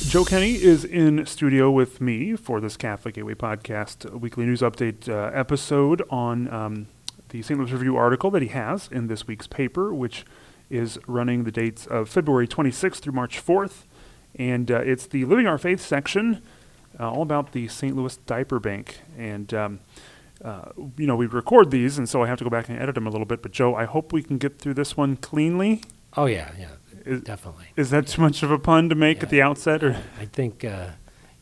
Joe 0.10 0.26
Kenny 0.26 0.56
is 0.56 0.84
in 0.84 1.24
studio 1.28 1.70
with 1.70 2.02
me 2.02 2.36
for 2.36 2.60
this 2.60 2.76
Catholic 2.76 3.14
Gateway 3.14 3.36
podcast 3.36 4.10
weekly 4.20 4.44
news 4.44 4.62
update 4.62 5.08
uh, 5.08 5.30
episode 5.36 6.02
on 6.10 6.52
um, 6.52 6.88
the 7.30 7.44
St. 7.44 7.60
Louis 7.60 7.72
Review 7.72 7.96
article 7.96 8.32
that 8.32 8.42
he 8.42 8.48
has 8.48 8.90
in 8.92 9.06
this 9.06 9.28
week's 9.28 9.46
paper, 9.46 9.94
which 9.94 10.26
is 10.68 10.98
running 11.06 11.44
the 11.44 11.52
dates 11.52 11.86
of 11.86 12.10
February 12.10 12.48
26th 12.48 12.96
through 13.02 13.14
March 13.14 13.40
4th. 13.46 13.84
And 14.36 14.70
uh, 14.72 14.80
it's 14.80 15.08
the 15.08 15.26
Living 15.26 15.48
Our 15.48 15.58
Faith 15.58 15.82
section, 15.82 16.42
uh, 17.00 17.12
all 17.12 17.22
about 17.24 17.52
the 17.52 17.68
St. 17.68 17.96
Louis 17.96 18.16
Diaper 18.26 18.60
Bank. 18.60 19.02
And, 19.18 19.54
um, 19.54 19.80
uh, 20.44 20.72
you 20.98 21.08
know, 21.08 21.16
we 21.16 21.26
record 21.26 21.72
these, 21.72 21.98
and 21.98 22.08
so 22.08 22.24
I 22.24 22.28
have 22.28 22.38
to 22.38 22.44
go 22.44 22.50
back 22.50 22.70
and 22.70 22.80
edit 22.80 22.96
them 22.96 23.06
a 23.08 23.10
little 23.10 23.26
bit. 23.26 23.42
But, 23.42 23.52
Joe, 23.52 23.76
I 23.76 23.86
hope 23.86 24.14
we 24.14 24.24
can 24.24 24.38
get 24.38 24.60
through 24.60 24.76
this 24.76 24.96
one 24.96 25.18
cleanly. 25.18 25.82
Oh 26.16 26.26
yeah, 26.26 26.52
yeah, 26.58 26.70
Is, 27.06 27.22
definitely. 27.22 27.66
is 27.76 27.90
that 27.92 28.08
too 28.08 28.22
much 28.22 28.42
of 28.42 28.50
a 28.50 28.58
pun 28.58 28.90
to 28.90 28.96
make 28.96 29.18
Yeah. 29.18 29.24
at 29.24 29.30
the 29.30 29.42
outset? 29.42 29.84
or 29.84 30.02
I 30.20 30.26
think 30.26 30.64
uh, 30.64 30.88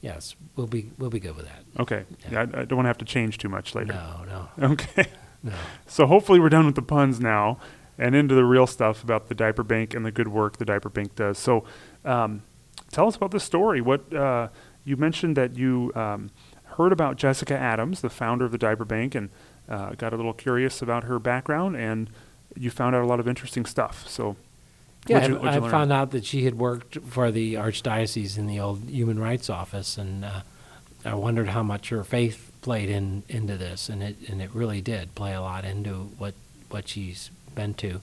yes, 0.01 0.35
we'll 0.55 0.67
be 0.67 0.91
we'll 0.97 1.09
be 1.09 1.19
good 1.21 1.35
with 1.37 1.45
that. 1.45 1.63
Okay. 1.79 2.03
Yeah, 2.29 2.39
I, 2.39 2.41
I 2.41 2.65
don't 2.65 2.75
want 2.75 2.83
to 2.85 2.89
have 2.89 2.97
to 2.97 3.05
change 3.05 3.37
too 3.37 3.47
much 3.49 3.75
later. 3.75 3.93
No, 3.93 4.25
no, 4.57 4.71
Okay. 4.71 5.05
no. 5.43 5.53
So 5.85 6.05
hopefully 6.05 6.39
we're 6.41 6.49
done 6.49 6.65
with 6.65 6.75
the 6.75 6.81
puns 6.81 7.21
now 7.21 7.59
and 7.97 8.13
into 8.13 8.35
the 8.35 8.43
real 8.43 8.67
stuff 8.67 9.03
about 9.03 9.29
the 9.29 9.35
diaper 9.35 9.63
bank 9.63 9.93
and 9.93 10.05
the 10.05 10.11
good 10.11 10.27
work 10.27 10.57
the 10.57 10.65
diaper 10.65 10.89
bank 10.89 11.15
does. 11.15 11.37
So 11.37 11.63
um, 12.03 12.43
tell 12.91 13.07
us 13.07 13.15
about 13.15 13.31
this 13.31 13.43
story. 13.43 13.81
What 13.81 14.13
uh, 14.13 14.47
you 14.85 14.97
mentioned 14.97 15.35
that 15.37 15.57
you 15.57 15.91
um, 15.95 16.31
heard 16.63 16.91
about 16.91 17.17
Jessica 17.17 17.57
Adams, 17.57 18.01
the 18.01 18.09
founder 18.09 18.45
of 18.45 18.51
the 18.51 18.57
diaper 18.57 18.85
bank, 18.85 19.15
and 19.15 19.29
uh, 19.69 19.91
got 19.91 20.13
a 20.13 20.15
little 20.15 20.33
curious 20.33 20.81
about 20.81 21.03
her 21.05 21.19
background, 21.19 21.75
and 21.75 22.09
you 22.55 22.69
found 22.71 22.95
out 22.95 23.03
a 23.03 23.07
lot 23.07 23.19
of 23.19 23.27
interesting 23.27 23.65
stuff. 23.65 24.07
So 24.07 24.35
Yeah, 25.07 25.27
you- 25.27 25.39
I- 25.39 25.55
I 25.57 25.59
found 25.71 25.91
out 25.91 26.11
that 26.11 26.25
she 26.25 26.45
had 26.45 26.55
worked 26.55 26.97
for 27.05 27.31
the 27.31 27.53
archdiocese 27.55 28.37
in 28.37 28.47
the 28.47 28.59
old 28.59 28.83
human 28.89 29.19
rights 29.19 29.49
office, 29.49 29.97
and 29.97 30.25
uh, 30.25 30.41
I 31.05 31.13
wondered 31.15 31.49
how 31.49 31.63
much 31.63 31.89
her 31.89 32.03
faith 32.03 32.51
played 32.61 32.89
in 32.89 33.23
into 33.29 33.55
this, 33.57 33.87
and 33.89 34.01
it 34.03 34.15
and 34.29 34.41
it 34.41 34.49
really 34.53 34.81
did 34.81 35.13
play 35.15 35.33
a 35.33 35.41
lot 35.41 35.63
into 35.65 36.09
what 36.17 36.33
what 36.69 36.87
she's 36.89 37.29
been 37.55 37.73
to. 37.75 37.99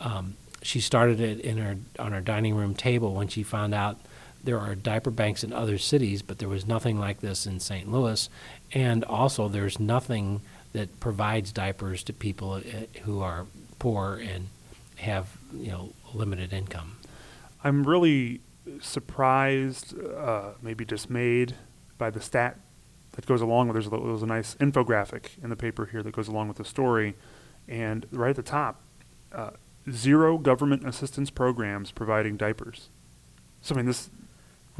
Um, 0.00 0.34
she 0.62 0.80
started 0.80 1.20
it 1.20 1.40
in 1.40 1.58
her 1.58 1.76
on 1.98 2.12
her 2.12 2.20
dining 2.20 2.54
room 2.54 2.74
table 2.74 3.14
when 3.14 3.28
she 3.28 3.42
found 3.42 3.72
out 3.74 3.98
there 4.42 4.58
are 4.58 4.74
diaper 4.74 5.10
banks 5.10 5.44
in 5.44 5.52
other 5.52 5.78
cities, 5.78 6.22
but 6.22 6.38
there 6.38 6.48
was 6.48 6.66
nothing 6.66 6.98
like 6.98 7.20
this 7.20 7.46
in 7.46 7.60
St. 7.60 7.90
Louis, 7.90 8.28
and 8.72 9.04
also 9.04 9.48
there's 9.48 9.78
nothing 9.78 10.40
that 10.72 11.00
provides 11.00 11.52
diapers 11.52 12.02
to 12.04 12.12
people 12.12 12.52
uh, 12.54 12.60
who 13.02 13.20
are 13.20 13.46
poor 13.78 14.20
and 14.22 14.48
have 14.96 15.36
you 15.52 15.70
know 15.70 15.92
limited 16.14 16.52
income. 16.52 16.98
I'm 17.62 17.84
really 17.84 18.40
surprised, 18.80 19.94
uh, 19.98 20.50
maybe 20.62 20.84
dismayed 20.84 21.54
by 21.98 22.10
the 22.10 22.20
stat 22.20 22.58
that 23.12 23.26
goes 23.26 23.40
along 23.40 23.68
with. 23.68 23.74
There's 23.74 23.86
a, 23.86 23.90
there's 23.90 24.22
a 24.22 24.26
nice 24.26 24.54
infographic 24.56 25.42
in 25.42 25.50
the 25.50 25.56
paper 25.56 25.86
here 25.86 26.02
that 26.02 26.12
goes 26.12 26.28
along 26.28 26.48
with 26.48 26.56
the 26.56 26.64
story, 26.64 27.14
and 27.68 28.06
right 28.10 28.30
at 28.30 28.36
the 28.36 28.42
top, 28.42 28.80
uh, 29.32 29.50
zero 29.90 30.38
government 30.38 30.86
assistance 30.86 31.30
programs 31.30 31.90
providing 31.90 32.36
diapers. 32.36 32.88
So 33.60 33.74
I 33.74 33.78
mean, 33.78 33.86
this 33.86 34.10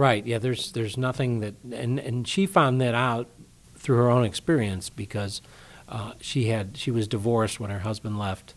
Right. 0.00 0.24
Yeah. 0.24 0.38
There's 0.38 0.72
there's 0.72 0.96
nothing 0.96 1.40
that, 1.40 1.56
and 1.70 1.98
and 2.00 2.26
she 2.26 2.46
found 2.46 2.80
that 2.80 2.94
out 2.94 3.28
through 3.76 3.98
her 3.98 4.08
own 4.08 4.24
experience 4.24 4.88
because 4.88 5.42
uh, 5.90 6.14
she 6.22 6.46
had 6.46 6.78
she 6.78 6.90
was 6.90 7.06
divorced 7.06 7.60
when 7.60 7.68
her 7.68 7.80
husband 7.80 8.18
left, 8.18 8.54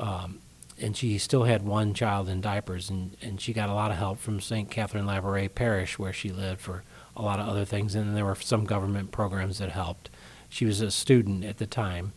um, 0.00 0.40
and 0.80 0.96
she 0.96 1.18
still 1.18 1.44
had 1.44 1.64
one 1.64 1.94
child 1.94 2.28
in 2.28 2.40
diapers, 2.40 2.90
and 2.90 3.16
and 3.22 3.40
she 3.40 3.52
got 3.52 3.68
a 3.68 3.74
lot 3.74 3.92
of 3.92 3.96
help 3.96 4.18
from 4.18 4.40
St. 4.40 4.68
Catherine 4.72 5.06
Labouré 5.06 5.48
Parish 5.54 6.00
where 6.00 6.12
she 6.12 6.30
lived 6.30 6.60
for 6.60 6.82
a 7.16 7.22
lot 7.22 7.38
of 7.38 7.46
other 7.46 7.64
things, 7.64 7.94
and 7.94 8.16
there 8.16 8.24
were 8.24 8.34
some 8.34 8.64
government 8.64 9.12
programs 9.12 9.58
that 9.58 9.70
helped. 9.70 10.10
She 10.48 10.64
was 10.64 10.80
a 10.80 10.90
student 10.90 11.44
at 11.44 11.58
the 11.58 11.66
time, 11.66 12.12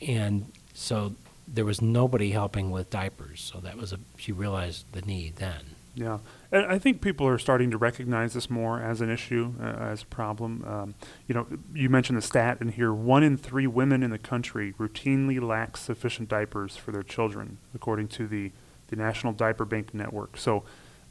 and 0.00 0.52
so 0.74 1.16
there 1.48 1.64
was 1.64 1.82
nobody 1.82 2.30
helping 2.30 2.70
with 2.70 2.88
diapers. 2.88 3.40
So 3.52 3.58
that 3.58 3.76
was 3.76 3.92
a 3.92 3.98
she 4.16 4.30
realized 4.30 4.84
the 4.92 5.02
need 5.02 5.38
then. 5.38 5.75
Yeah, 5.98 6.18
and 6.52 6.66
I 6.66 6.78
think 6.78 7.00
people 7.00 7.26
are 7.26 7.38
starting 7.38 7.70
to 7.70 7.78
recognize 7.78 8.34
this 8.34 8.50
more 8.50 8.80
as 8.82 9.00
an 9.00 9.08
issue, 9.10 9.54
uh, 9.58 9.64
as 9.64 10.02
a 10.02 10.06
problem. 10.06 10.62
Um, 10.66 10.94
you 11.26 11.34
know, 11.34 11.46
you 11.72 11.88
mentioned 11.88 12.18
the 12.18 12.22
stat 12.22 12.58
in 12.60 12.68
here: 12.68 12.92
one 12.92 13.22
in 13.22 13.38
three 13.38 13.66
women 13.66 14.02
in 14.02 14.10
the 14.10 14.18
country 14.18 14.74
routinely 14.78 15.40
lack 15.40 15.78
sufficient 15.78 16.28
diapers 16.28 16.76
for 16.76 16.92
their 16.92 17.02
children, 17.02 17.56
according 17.74 18.08
to 18.08 18.26
the 18.26 18.52
the 18.88 18.96
National 18.96 19.32
Diaper 19.32 19.64
Bank 19.64 19.94
Network. 19.94 20.36
So 20.36 20.64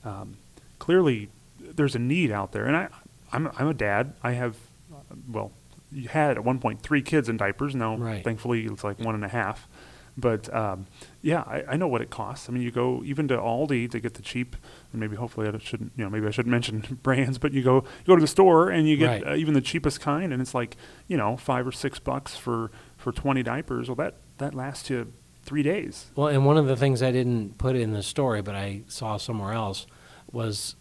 um, 0.04 0.38
clearly, 0.78 1.30
there's 1.60 1.96
a 1.96 2.00
need 2.00 2.30
out 2.32 2.52
there, 2.52 2.66
and 2.66 2.76
I, 2.78 2.88
I'm 3.34 3.48
I'm 3.58 3.68
a 3.68 3.74
dad. 3.74 4.14
I 4.22 4.34
have, 4.34 4.56
uh, 4.94 5.16
well, 5.28 5.52
you 5.92 6.10
had 6.10 6.38
at 6.38 6.44
one 6.44 6.60
point 6.60 6.82
three 6.84 7.02
kids 7.02 7.28
in 7.28 7.38
diapers. 7.38 7.74
Now, 7.76 7.96
Right. 7.98 8.24
thankfully, 8.24 8.66
it's 8.66 8.84
like 8.84 9.00
one 9.00 9.16
and 9.16 9.26
a 9.26 9.30
half. 9.30 9.68
But 10.18 10.54
um, 10.54 10.88
yeah, 11.22 11.42
I, 11.42 11.64
I 11.72 11.76
know 11.76 11.88
what 11.88 12.02
it 12.02 12.10
costs. 12.10 12.48
I 12.48 12.54
mean, 12.54 12.62
you 12.64 12.72
go 12.72 13.02
even 13.04 13.28
to 13.28 13.38
Aldi 13.38 13.92
to 13.92 14.00
get 14.00 14.14
the 14.14 14.22
cheap, 14.22 14.56
and 14.94 15.02
maybe 15.02 15.18
hopefully 15.18 15.48
I 15.48 15.58
shouldn't, 15.58 15.92
you 15.98 16.06
know, 16.06 16.10
maybe 16.10 16.26
I 16.26 16.32
shouldn't 16.32 16.52
mention 16.60 17.00
brands, 17.04 17.38
but 17.38 17.52
you 17.52 17.62
go 17.64 17.76
you 17.78 18.06
go 18.08 18.16
to 18.16 18.22
the 18.22 18.28
store 18.28 18.70
and 18.70 18.88
you 18.88 18.96
get 18.98 19.24
Right. 19.24 19.28
uh, 19.28 19.36
even 19.36 19.54
the 19.54 19.62
cheapest 19.62 20.00
kind, 20.00 20.32
and 20.32 20.42
it's 20.42 20.54
like 20.54 20.78
you 21.08 21.18
know 21.18 21.36
five 21.36 21.68
or 21.68 21.72
six 21.74 22.00
bucks 22.00 22.38
for 22.38 22.72
for 22.98 23.12
twenty 23.12 23.44
diapers. 23.44 23.90
Well, 23.90 23.96
that 23.98 24.16
that 24.38 24.54
lasts 24.54 24.90
you 24.90 25.12
three 25.44 25.64
days. 25.64 26.08
Well, 26.16 26.28
and 26.30 26.46
one 26.46 26.58
of 26.58 26.66
the 26.68 26.76
things 26.78 27.04
I 27.04 27.12
didn't 27.12 27.58
put 27.58 27.76
in 27.76 27.92
the 27.92 28.02
story, 28.02 28.42
but 28.42 28.56
I 28.56 28.82
saw 28.88 29.18
somewhere 29.18 29.54
else, 29.54 29.86
was, 30.32 30.76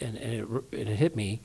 and, 0.00 0.16
and, 0.18 0.32
it, 0.34 0.46
and 0.78 0.88
it 0.90 0.96
hit 0.96 1.16
me, 1.16 1.40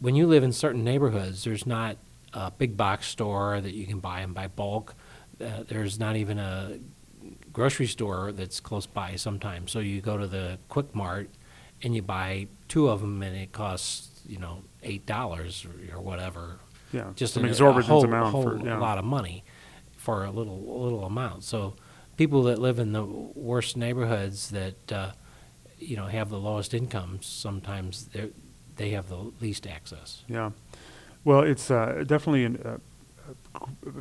when 0.00 0.14
you 0.14 0.26
live 0.26 0.42
in 0.42 0.52
certain 0.52 0.84
neighborhoods, 0.84 1.44
there's 1.44 1.66
not 1.66 1.96
a 2.34 2.50
big 2.50 2.76
box 2.76 3.06
store 3.08 3.58
that 3.62 3.72
you 3.72 3.86
can 3.86 4.00
buy 4.00 4.20
them 4.20 4.34
by 4.34 4.48
bulk. 4.48 4.94
Uh, 5.40 5.64
there's 5.66 5.98
not 5.98 6.16
even 6.16 6.38
a 6.38 6.78
grocery 7.52 7.86
store 7.86 8.32
that's 8.32 8.60
close 8.60 8.86
by 8.86 9.16
sometimes. 9.16 9.72
So 9.72 9.78
you 9.78 10.00
go 10.00 10.16
to 10.16 10.26
the 10.26 10.58
Quick 10.68 10.94
Mart 10.94 11.30
and 11.82 11.94
you 11.94 12.02
buy 12.02 12.48
two 12.68 12.88
of 12.88 13.00
them, 13.00 13.22
and 13.22 13.36
it 13.36 13.52
costs 13.52 14.22
you 14.26 14.38
know 14.38 14.62
eight 14.82 15.06
dollars 15.06 15.66
or, 15.66 15.96
or 15.96 16.00
whatever. 16.00 16.58
Yeah, 16.92 17.10
just 17.14 17.36
an- 17.36 17.44
exorbitant 17.44 17.90
a 17.90 17.92
whole, 17.92 18.04
amount 18.04 18.32
whole 18.32 18.42
for 18.42 18.58
yeah. 18.58 18.78
lot 18.78 18.98
of 18.98 19.04
money 19.04 19.44
for 19.96 20.24
a 20.24 20.30
little 20.30 20.60
little 20.82 21.04
amount. 21.04 21.44
So 21.44 21.74
people 22.16 22.44
that 22.44 22.58
live 22.58 22.78
in 22.78 22.92
the 22.92 23.04
worst 23.04 23.76
neighborhoods 23.76 24.50
that 24.50 24.92
uh, 24.92 25.12
you 25.78 25.96
know 25.96 26.06
have 26.06 26.30
the 26.30 26.38
lowest 26.38 26.74
incomes 26.74 27.26
sometimes 27.26 28.06
they 28.06 28.30
they 28.76 28.90
have 28.90 29.08
the 29.08 29.32
least 29.40 29.66
access. 29.66 30.24
Yeah. 30.28 30.50
Well, 31.24 31.40
it's 31.40 31.70
uh, 31.70 32.04
definitely 32.06 32.44
an, 32.44 32.56
uh, 32.62 32.78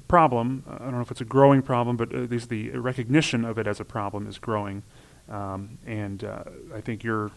problem. 0.07 0.63
I 0.67 0.77
don't 0.79 0.93
know 0.93 1.01
if 1.01 1.11
it's 1.11 1.21
a 1.21 1.25
growing 1.25 1.61
problem, 1.61 1.97
but 1.97 2.13
at 2.13 2.29
least 2.29 2.49
the 2.49 2.69
recognition 2.71 3.45
of 3.45 3.57
it 3.57 3.67
as 3.67 3.79
a 3.79 3.85
problem 3.85 4.27
is 4.27 4.37
growing. 4.37 4.83
Um, 5.29 5.77
and 5.85 6.23
uh, 6.23 6.43
I 6.75 6.81
think 6.81 7.03
you're 7.03 7.31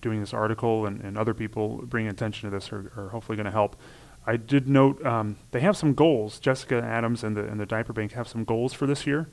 doing 0.00 0.20
this 0.20 0.34
article 0.34 0.86
and, 0.86 1.00
and 1.00 1.16
other 1.16 1.34
people 1.34 1.82
bringing 1.86 2.10
attention 2.10 2.50
to 2.50 2.54
this 2.54 2.72
are, 2.72 2.92
are 2.96 3.08
hopefully 3.08 3.36
going 3.36 3.46
to 3.46 3.52
help. 3.52 3.76
I 4.26 4.36
did 4.36 4.68
note 4.68 5.04
um, 5.04 5.36
they 5.50 5.60
have 5.60 5.76
some 5.76 5.94
goals. 5.94 6.38
Jessica 6.38 6.82
Adams 6.82 7.24
and 7.24 7.36
the 7.36 7.44
and 7.44 7.60
the 7.60 7.66
Diaper 7.66 7.92
Bank 7.92 8.12
have 8.12 8.26
some 8.26 8.44
goals 8.44 8.72
for 8.72 8.86
this 8.86 9.06
year. 9.06 9.28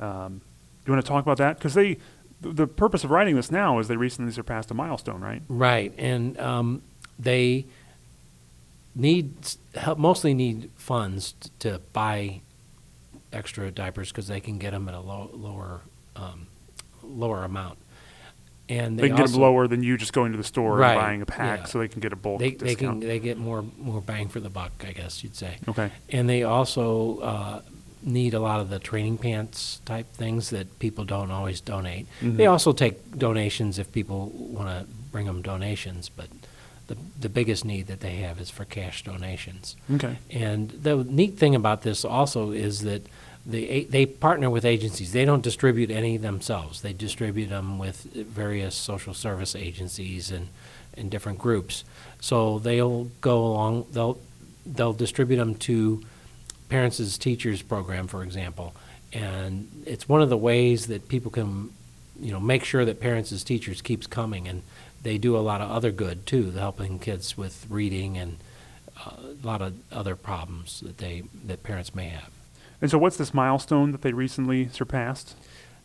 Um, 0.00 0.40
you 0.84 0.92
want 0.92 1.04
to 1.04 1.08
talk 1.08 1.22
about 1.22 1.38
that? 1.38 1.58
Because 1.58 1.74
they, 1.74 1.98
the, 2.40 2.66
purpose 2.66 3.04
of 3.04 3.10
writing 3.10 3.36
this 3.36 3.52
now 3.52 3.78
is 3.78 3.86
they 3.86 3.96
recently 3.96 4.32
surpassed 4.32 4.70
a 4.72 4.74
milestone, 4.74 5.20
right? 5.20 5.42
Right, 5.48 5.94
and 5.96 6.38
um, 6.40 6.82
they 7.18 7.66
need 8.94 9.32
help, 9.74 9.98
mostly 9.98 10.34
need 10.34 10.70
funds 10.76 11.32
t- 11.40 11.50
to 11.60 11.80
buy 11.92 12.40
extra 13.32 13.70
diapers 13.70 14.10
because 14.10 14.28
they 14.28 14.40
can 14.40 14.58
get 14.58 14.72
them 14.72 14.88
at 14.88 14.94
a 14.94 15.00
low, 15.00 15.30
lower 15.32 15.80
um, 16.16 16.46
lower 17.02 17.44
amount. 17.44 17.78
And 18.68 18.96
They, 18.98 19.02
they, 19.02 19.08
can 19.08 19.16
get 19.16 19.30
them 19.30 19.40
lower 19.40 19.66
than 19.66 19.82
you 19.82 19.96
just 19.98 20.12
going 20.12 20.32
to 20.32 20.38
the 20.38 20.44
store 20.44 20.76
Right, 20.76 20.92
and 20.92 21.00
buying 21.00 21.22
a 21.22 21.26
pack, 21.26 21.60
yeah. 21.60 21.64
so 21.66 21.78
they 21.80 21.88
can 21.88 22.00
get 22.00 22.12
a 22.12 22.16
bulk 22.16 22.38
They, 22.38 22.50
they 22.50 22.74
can 22.74 22.98
discount. 22.98 23.00
they 23.00 23.18
get 23.18 23.36
more 23.38 23.64
more 23.78 24.00
bang 24.00 24.28
for 24.28 24.40
the 24.40 24.48
buck, 24.50 24.72
I 24.86 24.92
guess 24.92 25.22
you'd 25.22 25.36
say. 25.36 25.56
okay. 25.68 25.90
And 26.10 26.28
they 26.28 26.42
also 26.44 27.18
uh, 27.18 27.62
need 28.02 28.34
a 28.34 28.40
lot 28.40 28.60
of 28.60 28.70
the 28.70 28.78
training 28.78 29.18
pants 29.18 29.80
type 29.84 30.10
things 30.12 30.50
that 30.50 30.78
people 30.78 31.04
don't 31.04 31.30
always 31.30 31.60
donate. 31.60 32.06
They 32.20 32.44
Mhm. 32.44 32.50
also 32.52 32.72
take 32.72 33.18
donations 33.18 33.78
if 33.78 33.90
people 33.92 34.28
want 34.30 34.68
to 34.68 34.86
bring 35.10 35.26
them 35.26 35.42
donations, 35.42 36.08
but 36.08 36.28
the 36.94 37.22
the 37.22 37.28
biggest 37.28 37.64
need 37.64 37.86
that 37.86 38.00
they 38.00 38.16
have 38.16 38.40
is 38.40 38.50
for 38.50 38.64
cash 38.64 39.04
donations. 39.04 39.76
Okay. 39.94 40.18
And 40.30 40.70
the 40.70 41.04
neat 41.04 41.38
thing 41.38 41.54
about 41.54 41.82
this 41.82 42.04
also 42.04 42.50
is 42.50 42.82
that 42.82 43.06
the, 43.44 43.84
they 43.84 44.06
partner 44.06 44.50
with 44.50 44.64
agencies. 44.64 45.12
They 45.12 45.24
don't 45.24 45.42
distribute 45.42 45.90
any 45.90 46.16
themselves. 46.16 46.82
They 46.82 46.92
distribute 46.92 47.46
them 47.46 47.78
with 47.78 48.02
various 48.12 48.74
social 48.74 49.14
service 49.14 49.56
agencies 49.56 50.30
and, 50.30 50.48
and 50.96 51.10
different 51.10 51.38
groups. 51.38 51.84
So 52.20 52.58
they'll 52.60 53.04
go 53.20 53.44
along, 53.44 53.86
they'll, 53.92 54.18
they'll 54.64 54.92
distribute 54.92 55.38
them 55.38 55.54
to 55.56 56.02
Parents 56.68 57.18
Teachers 57.18 57.62
program, 57.62 58.06
for 58.06 58.22
example. 58.22 58.74
And 59.12 59.68
it's 59.86 60.08
one 60.08 60.22
of 60.22 60.30
the 60.30 60.38
ways 60.38 60.86
that 60.86 61.08
people 61.08 61.30
can, 61.30 61.70
you 62.20 62.32
know, 62.32 62.40
make 62.40 62.64
sure 62.64 62.84
that 62.84 63.00
Parents 63.00 63.42
Teachers 63.42 63.82
keeps 63.82 64.06
coming. 64.06 64.46
And 64.46 64.62
they 65.02 65.18
do 65.18 65.36
a 65.36 65.40
lot 65.40 65.60
of 65.60 65.70
other 65.70 65.90
good 65.90 66.26
too, 66.26 66.50
helping 66.52 66.98
kids 66.98 67.36
with 67.36 67.66
reading 67.68 68.16
and 68.16 68.38
uh, 69.04 69.16
a 69.42 69.46
lot 69.46 69.62
of 69.62 69.74
other 69.90 70.16
problems 70.16 70.80
that 70.80 70.98
they 70.98 71.22
that 71.46 71.62
parents 71.62 71.94
may 71.94 72.08
have. 72.08 72.30
And 72.80 72.90
so, 72.90 72.98
what's 72.98 73.16
this 73.16 73.32
milestone 73.32 73.92
that 73.92 74.02
they 74.02 74.12
recently 74.12 74.68
surpassed? 74.68 75.36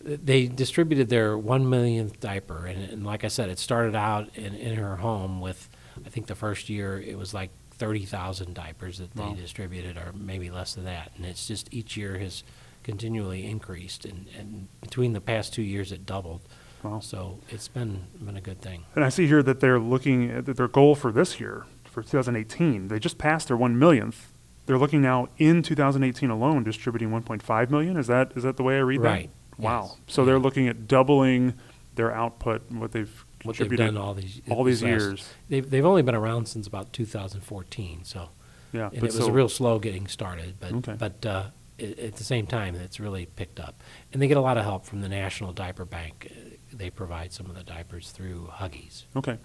They 0.04 0.48
distributed 0.48 1.10
their 1.10 1.38
one 1.38 1.70
millionth 1.70 2.20
diaper, 2.20 2.66
and, 2.68 2.84
and 2.92 3.06
like 3.06 3.24
I 3.24 3.28
said, 3.28 3.50
it 3.50 3.60
started 3.60 3.96
out 3.96 4.30
in, 4.36 4.54
in 4.56 4.76
her 4.78 4.98
home 4.98 5.42
with, 5.42 5.70
I 6.06 6.10
think 6.10 6.28
the 6.28 6.36
first 6.36 6.70
year 6.70 7.00
it 7.00 7.18
was 7.18 7.34
like 7.34 7.50
thirty 7.72 8.06
thousand 8.06 8.54
diapers 8.54 9.00
that 9.00 9.14
they 9.16 9.22
Wow. 9.24 9.34
distributed, 9.36 9.98
or 9.98 10.14
maybe 10.14 10.50
less 10.50 10.76
than 10.76 10.86
that, 10.86 11.12
and 11.18 11.26
it's 11.26 11.48
just 11.48 11.72
each 11.74 11.98
year 11.98 12.18
has 12.20 12.44
continually 12.84 13.46
increased, 13.46 14.06
and, 14.06 14.28
and 14.38 14.68
between 14.82 15.14
the 15.14 15.22
past 15.22 15.54
two 15.54 15.64
years 15.64 15.92
it 15.92 16.06
doubled. 16.06 16.42
Wow. 16.84 17.00
So 17.00 17.40
it's 17.50 17.68
been 17.68 18.06
been 18.22 18.38
a 18.38 18.42
good 18.42 18.62
thing. 18.62 18.86
And 18.96 19.04
I 19.04 19.10
see 19.10 19.28
here 19.28 19.42
that 19.44 19.60
they're 19.60 19.80
looking 19.80 20.30
at 20.30 20.46
their 20.46 20.68
goal 20.68 20.96
for 20.96 21.12
this 21.12 21.40
year, 21.40 21.66
for 21.86 22.04
2018, 22.04 22.88
they 22.88 23.00
just 23.00 23.18
passed 23.18 23.48
their 23.48 23.58
one 23.58 23.78
millionth. 23.80 24.32
They're 24.68 24.78
looking 24.78 25.02
now 25.02 25.30
in 25.38 25.64
2018 25.64 26.30
alone, 26.30 26.64
distributing 26.64 27.10
1.5 27.10 27.70
million. 27.70 27.98
Is 27.98 28.08
that 28.08 28.32
is 28.36 28.44
that 28.44 28.58
the 28.58 28.64
way 28.64 28.76
I 28.78 28.82
read 28.82 29.02
Right, 29.02 29.30
that? 29.58 29.62
Right. 29.64 29.66
Wow. 29.66 29.82
yes. 29.90 29.98
So 30.08 30.26
they're 30.26 30.40
looking 30.40 30.68
at 30.68 30.88
doubling 30.88 31.54
their 31.96 32.14
output, 32.14 32.70
what 32.72 32.92
they've 32.92 33.26
What 33.44 33.58
they've 33.58 33.76
done 33.76 33.98
all 33.98 34.14
these 34.14 34.42
all 34.50 34.64
these 34.64 34.84
last- 34.84 34.90
years. 34.90 35.30
They've 35.50 35.68
they've 35.70 35.86
only 35.86 36.04
been 36.04 36.16
around 36.16 36.48
since 36.48 36.68
about 36.68 36.94
2014, 36.94 38.04
so. 38.04 38.30
Yeah, 38.74 38.88
And 38.88 38.96
it 38.98 39.04
was 39.04 39.16
so- 39.16 39.32
real 39.32 39.48
slow 39.50 39.80
getting 39.80 40.08
started, 40.08 40.56
but, 40.60 40.74
Okay. 40.74 40.96
but 41.00 41.26
uh, 41.26 41.44
at 41.80 42.18
the 42.18 42.24
same 42.24 42.46
time, 42.46 42.76
it's 42.76 43.00
really 43.00 43.26
picked 43.26 43.60
up. 43.62 43.82
And 44.12 44.22
they 44.22 44.28
get 44.28 44.36
a 44.36 44.42
lot 44.42 44.58
of 44.58 44.64
help 44.66 44.86
from 44.86 45.00
the 45.02 45.08
National 45.08 45.54
Diaper 45.54 45.86
Bank. 45.86 46.30
They 46.78 46.90
provide 46.90 47.34
some 47.34 47.48
of 47.48 47.56
the 47.56 47.64
diapers 47.64 48.12
through 48.12 48.50
Huggies. 48.58 49.04
Okay. 49.16 49.38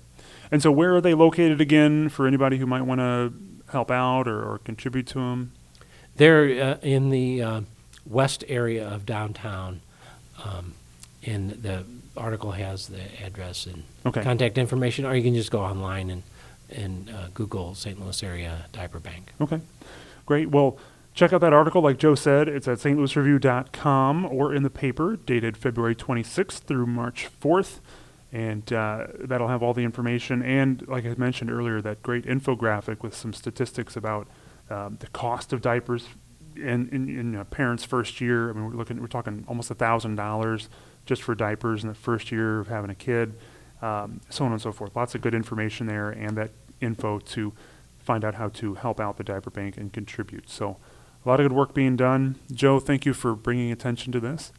And 0.50 0.62
so, 0.62 0.70
where 0.70 0.94
are 0.94 1.00
they 1.00 1.14
located 1.14 1.60
again 1.60 2.08
for 2.08 2.26
anybody 2.26 2.58
who 2.58 2.66
might 2.66 2.82
want 2.82 3.00
to 3.00 3.32
help 3.70 3.90
out 3.90 4.28
or, 4.28 4.42
or 4.42 4.58
contribute 4.58 5.06
to 5.08 5.14
them? 5.14 5.52
They're 6.16 6.62
uh, 6.62 6.78
in 6.82 7.08
the 7.10 7.42
uh, 7.42 7.60
west 8.04 8.44
area 8.48 8.86
of 8.86 9.06
downtown, 9.06 9.80
um, 10.44 10.74
and 11.24 11.50
the 11.52 11.84
article 12.16 12.50
has 12.52 12.88
the 12.88 13.00
address 13.24 13.64
and 13.66 13.84
Okay. 14.04 14.22
contact 14.22 14.58
information, 14.58 15.06
or 15.06 15.14
you 15.14 15.22
can 15.22 15.34
just 15.34 15.50
go 15.50 15.60
online 15.60 16.10
and, 16.10 16.22
and 16.70 17.08
uh, 17.08 17.28
Google 17.32 17.74
St. 17.74 17.98
Louis 17.98 18.22
Area 18.22 18.66
Diaper 18.72 18.98
Bank. 18.98 19.30
Okay, 19.40 19.60
great. 20.26 20.50
Well, 20.50 20.76
check 21.14 21.32
out 21.32 21.40
that 21.40 21.52
article. 21.52 21.82
Like 21.82 21.98
Joe 21.98 22.14
said, 22.14 22.48
it's 22.48 22.68
at 22.68 22.78
stlouisreview.com 22.78 24.26
or 24.26 24.54
in 24.54 24.62
the 24.62 24.70
paper 24.70 25.16
dated 25.16 25.56
February 25.56 25.94
26th 25.94 26.60
through 26.60 26.86
March 26.86 27.28
4th. 27.40 27.80
And 28.32 28.72
uh, 28.72 29.08
that'll 29.18 29.48
have 29.48 29.62
all 29.62 29.74
the 29.74 29.84
information. 29.84 30.42
And 30.42 30.86
like 30.88 31.04
I 31.04 31.14
mentioned 31.18 31.50
earlier, 31.50 31.82
that 31.82 32.02
great 32.02 32.24
infographic 32.24 33.02
with 33.02 33.14
some 33.14 33.34
statistics 33.34 33.94
about 33.94 34.26
um, 34.70 34.96
the 35.00 35.06
cost 35.08 35.52
of 35.52 35.60
diapers 35.60 36.08
in, 36.56 36.88
in, 36.90 37.08
in 37.08 37.34
a 37.34 37.44
parent's 37.44 37.84
first 37.84 38.20
year. 38.20 38.48
I 38.48 38.54
mean, 38.54 38.64
we're 38.64 38.76
looking, 38.76 39.00
we're 39.00 39.06
talking 39.06 39.44
almost 39.48 39.70
a 39.70 39.74
thousand 39.74 40.16
dollars 40.16 40.70
just 41.04 41.22
for 41.22 41.34
diapers 41.34 41.82
in 41.82 41.88
the 41.88 41.94
first 41.94 42.30
year 42.30 42.60
of 42.60 42.68
having 42.68 42.90
a 42.90 42.94
kid, 42.94 43.34
um, 43.80 44.20
so 44.30 44.44
on 44.44 44.52
and 44.52 44.60
so 44.60 44.72
forth. 44.72 44.94
Lots 44.94 45.14
of 45.14 45.20
good 45.20 45.34
information 45.34 45.86
there, 45.86 46.10
and 46.10 46.36
that 46.36 46.50
info 46.80 47.18
to 47.18 47.52
find 47.98 48.24
out 48.24 48.34
how 48.34 48.48
to 48.48 48.74
help 48.74 49.00
out 49.00 49.16
the 49.16 49.24
diaper 49.24 49.50
bank 49.50 49.76
and 49.76 49.92
contribute. 49.92 50.48
So, 50.48 50.76
a 51.24 51.28
lot 51.28 51.40
of 51.40 51.44
good 51.44 51.56
work 51.56 51.74
being 51.74 51.96
done. 51.96 52.36
Joe, 52.52 52.80
thank 52.80 53.06
you 53.06 53.14
for 53.14 53.34
bringing 53.34 53.70
attention 53.70 54.12
to 54.12 54.20
this. 54.20 54.52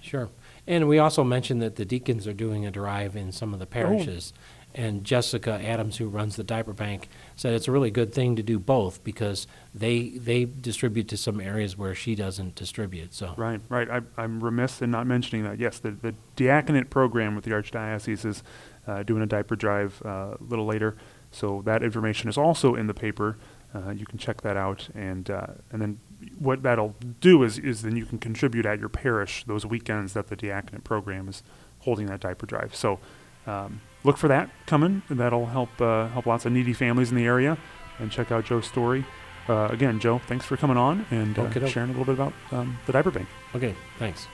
Sure. 0.00 0.28
And 0.66 0.88
we 0.88 0.98
also 0.98 1.22
mentioned 1.22 1.62
that 1.62 1.76
the 1.76 1.84
deacons 1.84 2.26
are 2.26 2.32
doing 2.32 2.66
a 2.66 2.70
drive 2.70 3.16
in 3.16 3.32
some 3.32 3.52
of 3.52 3.60
the 3.60 3.66
parishes. 3.66 4.32
Oh. 4.34 4.40
And 4.74 5.04
Jessica 5.04 5.52
Adams, 5.52 5.96
who 5.96 6.06
runs 6.08 6.36
the 6.36 6.44
diaper 6.44 6.74
bank, 6.74 7.08
said 7.34 7.54
it's 7.54 7.66
a 7.66 7.72
really 7.72 7.90
good 7.90 8.12
thing 8.12 8.36
to 8.36 8.42
do 8.42 8.58
both 8.58 9.02
because 9.02 9.46
they 9.74 10.10
they 10.10 10.44
distribute 10.44 11.08
to 11.08 11.16
some 11.16 11.40
areas 11.40 11.78
where 11.78 11.94
she 11.94 12.14
doesn't 12.14 12.56
distribute. 12.56 13.14
So 13.14 13.32
Right, 13.38 13.60
right. 13.70 13.88
I, 13.88 14.02
I'm 14.18 14.44
remiss 14.44 14.82
in 14.82 14.90
not 14.90 15.06
mentioning 15.06 15.44
that. 15.44 15.58
Yes, 15.58 15.78
the, 15.78 15.92
the 15.92 16.14
diaconate 16.36 16.90
program 16.90 17.34
with 17.34 17.44
the 17.44 17.52
Archdiocese 17.52 18.26
is 18.26 18.42
uh, 18.86 19.02
doing 19.02 19.22
a 19.22 19.26
diaper 19.26 19.56
drive 19.56 20.02
uh, 20.04 20.34
a 20.38 20.44
little 20.46 20.66
later. 20.66 20.96
So 21.30 21.62
that 21.64 21.82
information 21.82 22.28
is 22.28 22.36
also 22.36 22.74
in 22.74 22.86
the 22.86 22.94
paper. 22.94 23.38
Uh, 23.74 23.90
you 23.90 24.04
can 24.04 24.18
check 24.18 24.42
that 24.42 24.56
out, 24.56 24.88
and 24.94 25.30
uh, 25.30 25.46
and 25.70 25.80
then 25.80 25.98
what 26.38 26.62
that'll 26.62 26.94
do 27.20 27.42
is, 27.42 27.58
is 27.58 27.82
then 27.82 27.96
you 27.96 28.04
can 28.04 28.18
contribute 28.18 28.66
at 28.66 28.78
your 28.78 28.88
parish 28.88 29.44
those 29.44 29.66
weekends 29.66 30.12
that 30.14 30.28
the 30.28 30.36
diaconate 30.36 30.84
program 30.84 31.28
is 31.28 31.42
holding 31.80 32.06
that 32.06 32.20
diaper 32.20 32.46
drive. 32.46 32.74
So 32.74 32.98
um, 33.46 33.80
look 34.04 34.16
for 34.16 34.28
that 34.28 34.50
coming. 34.66 35.02
That'll 35.08 35.46
help 35.46 35.80
uh, 35.80 36.08
help 36.08 36.26
lots 36.26 36.44
of 36.46 36.52
needy 36.52 36.72
families 36.72 37.10
in 37.10 37.16
the 37.16 37.24
area. 37.24 37.58
And 37.98 38.10
check 38.10 38.30
out 38.30 38.44
Joe's 38.44 38.66
story. 38.66 39.06
Uh, 39.48 39.68
again, 39.70 40.00
Joe, 40.00 40.20
thanks 40.26 40.44
for 40.44 40.56
coming 40.56 40.76
on 40.76 41.06
and 41.10 41.38
uh, 41.38 41.68
sharing 41.68 41.90
a 41.90 41.92
little 41.92 42.04
bit 42.04 42.14
about 42.14 42.32
um, 42.50 42.78
the 42.86 42.92
diaper 42.92 43.10
bank. 43.10 43.28
Okay, 43.54 43.74
thanks. 43.98 44.26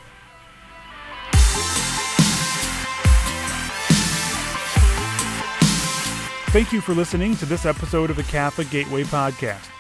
Thank 6.53 6.71
you 6.71 6.83
for 6.83 6.93
listening 6.93 7.35
to 7.37 7.47
this 7.47 7.65
episode 7.65 8.11
of 8.11 8.17
the 8.17 8.25
Catholic 8.25 8.69
Gateway 8.69 9.05
Podcast. 9.05 9.72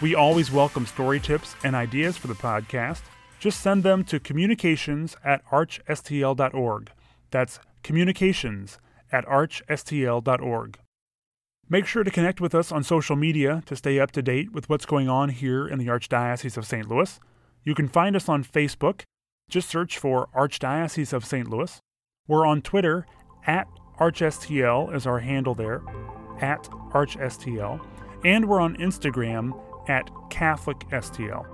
We 0.00 0.14
always 0.14 0.52
welcome 0.52 0.86
story 0.86 1.18
tips 1.18 1.56
and 1.64 1.74
ideas 1.74 2.16
for 2.16 2.28
the 2.28 2.34
podcast. 2.34 3.02
Just 3.40 3.60
send 3.60 3.82
them 3.82 4.04
to 4.04 4.20
communications 4.20 5.16
at 5.24 5.44
archstl.org. 5.46 6.90
That's 7.32 7.58
communications 7.82 8.78
at 9.10 9.26
archstl.org. 9.26 10.78
Make 11.68 11.86
sure 11.86 12.04
to 12.04 12.10
connect 12.12 12.40
with 12.40 12.54
us 12.54 12.70
on 12.70 12.84
social 12.84 13.16
media 13.16 13.64
to 13.66 13.74
stay 13.74 13.98
up 13.98 14.12
to 14.12 14.22
date 14.22 14.52
with 14.52 14.68
what's 14.68 14.86
going 14.86 15.08
on 15.08 15.30
here 15.30 15.66
in 15.66 15.80
the 15.80 15.88
Archdiocese 15.88 16.56
of 16.56 16.64
St. 16.64 16.88
Louis. 16.88 17.18
You 17.64 17.74
can 17.74 17.88
find 17.88 18.14
us 18.14 18.28
on 18.28 18.44
Facebook. 18.44 19.02
Just 19.50 19.68
search 19.68 19.98
for 19.98 20.28
Archdiocese 20.34 21.12
of 21.12 21.24
St. 21.24 21.48
Louis. 21.48 21.80
We're 22.28 22.46
on 22.46 22.62
Twitter 22.62 23.04
at 23.46 23.66
ArchSTL 23.98 24.94
is 24.94 25.06
our 25.08 25.18
handle 25.18 25.54
there, 25.54 25.82
at 26.40 26.62
ArchSTL. 26.92 27.84
And 28.24 28.48
we're 28.48 28.60
on 28.60 28.76
Instagram 28.76 29.60
at 29.88 30.10
CatholicSTL. 30.30 31.46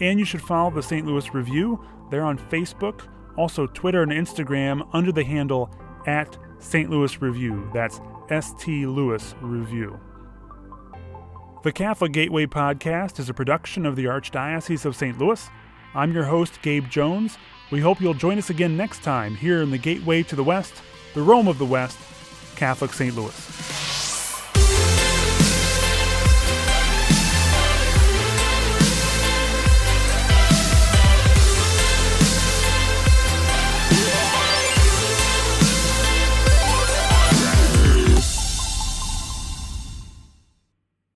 And 0.00 0.18
you 0.18 0.24
should 0.24 0.42
follow 0.42 0.70
the 0.70 0.82
St. 0.82 1.06
Louis 1.06 1.34
Review. 1.34 1.84
They're 2.10 2.24
on 2.24 2.38
Facebook, 2.38 3.06
also 3.36 3.66
Twitter 3.66 4.02
and 4.02 4.12
Instagram 4.12 4.88
under 4.92 5.12
the 5.12 5.24
handle 5.24 5.70
at 6.06 6.36
St. 6.58 6.90
Louis 6.90 7.20
Review. 7.20 7.70
That's 7.74 8.00
ST 8.30 8.86
Louis 8.88 9.34
Review. 9.40 9.98
The 11.62 11.72
Catholic 11.72 12.12
Gateway 12.12 12.46
Podcast 12.46 13.18
is 13.18 13.28
a 13.28 13.34
production 13.34 13.84
of 13.84 13.96
the 13.96 14.06
Archdiocese 14.06 14.86
of 14.86 14.96
St. 14.96 15.18
Louis. 15.18 15.50
I'm 15.94 16.14
your 16.14 16.24
host, 16.24 16.62
Gabe 16.62 16.88
Jones. 16.88 17.36
We 17.70 17.80
hope 17.80 18.00
you'll 18.00 18.14
join 18.14 18.38
us 18.38 18.50
again 18.50 18.76
next 18.76 19.02
time 19.02 19.34
here 19.34 19.60
in 19.60 19.70
the 19.70 19.78
Gateway 19.78 20.22
to 20.24 20.36
the 20.36 20.44
West, 20.44 20.74
the 21.14 21.22
Rome 21.22 21.48
of 21.48 21.58
the 21.58 21.66
West, 21.66 21.98
Catholic 22.56 22.92
St. 22.92 23.14
Louis. 23.14 23.99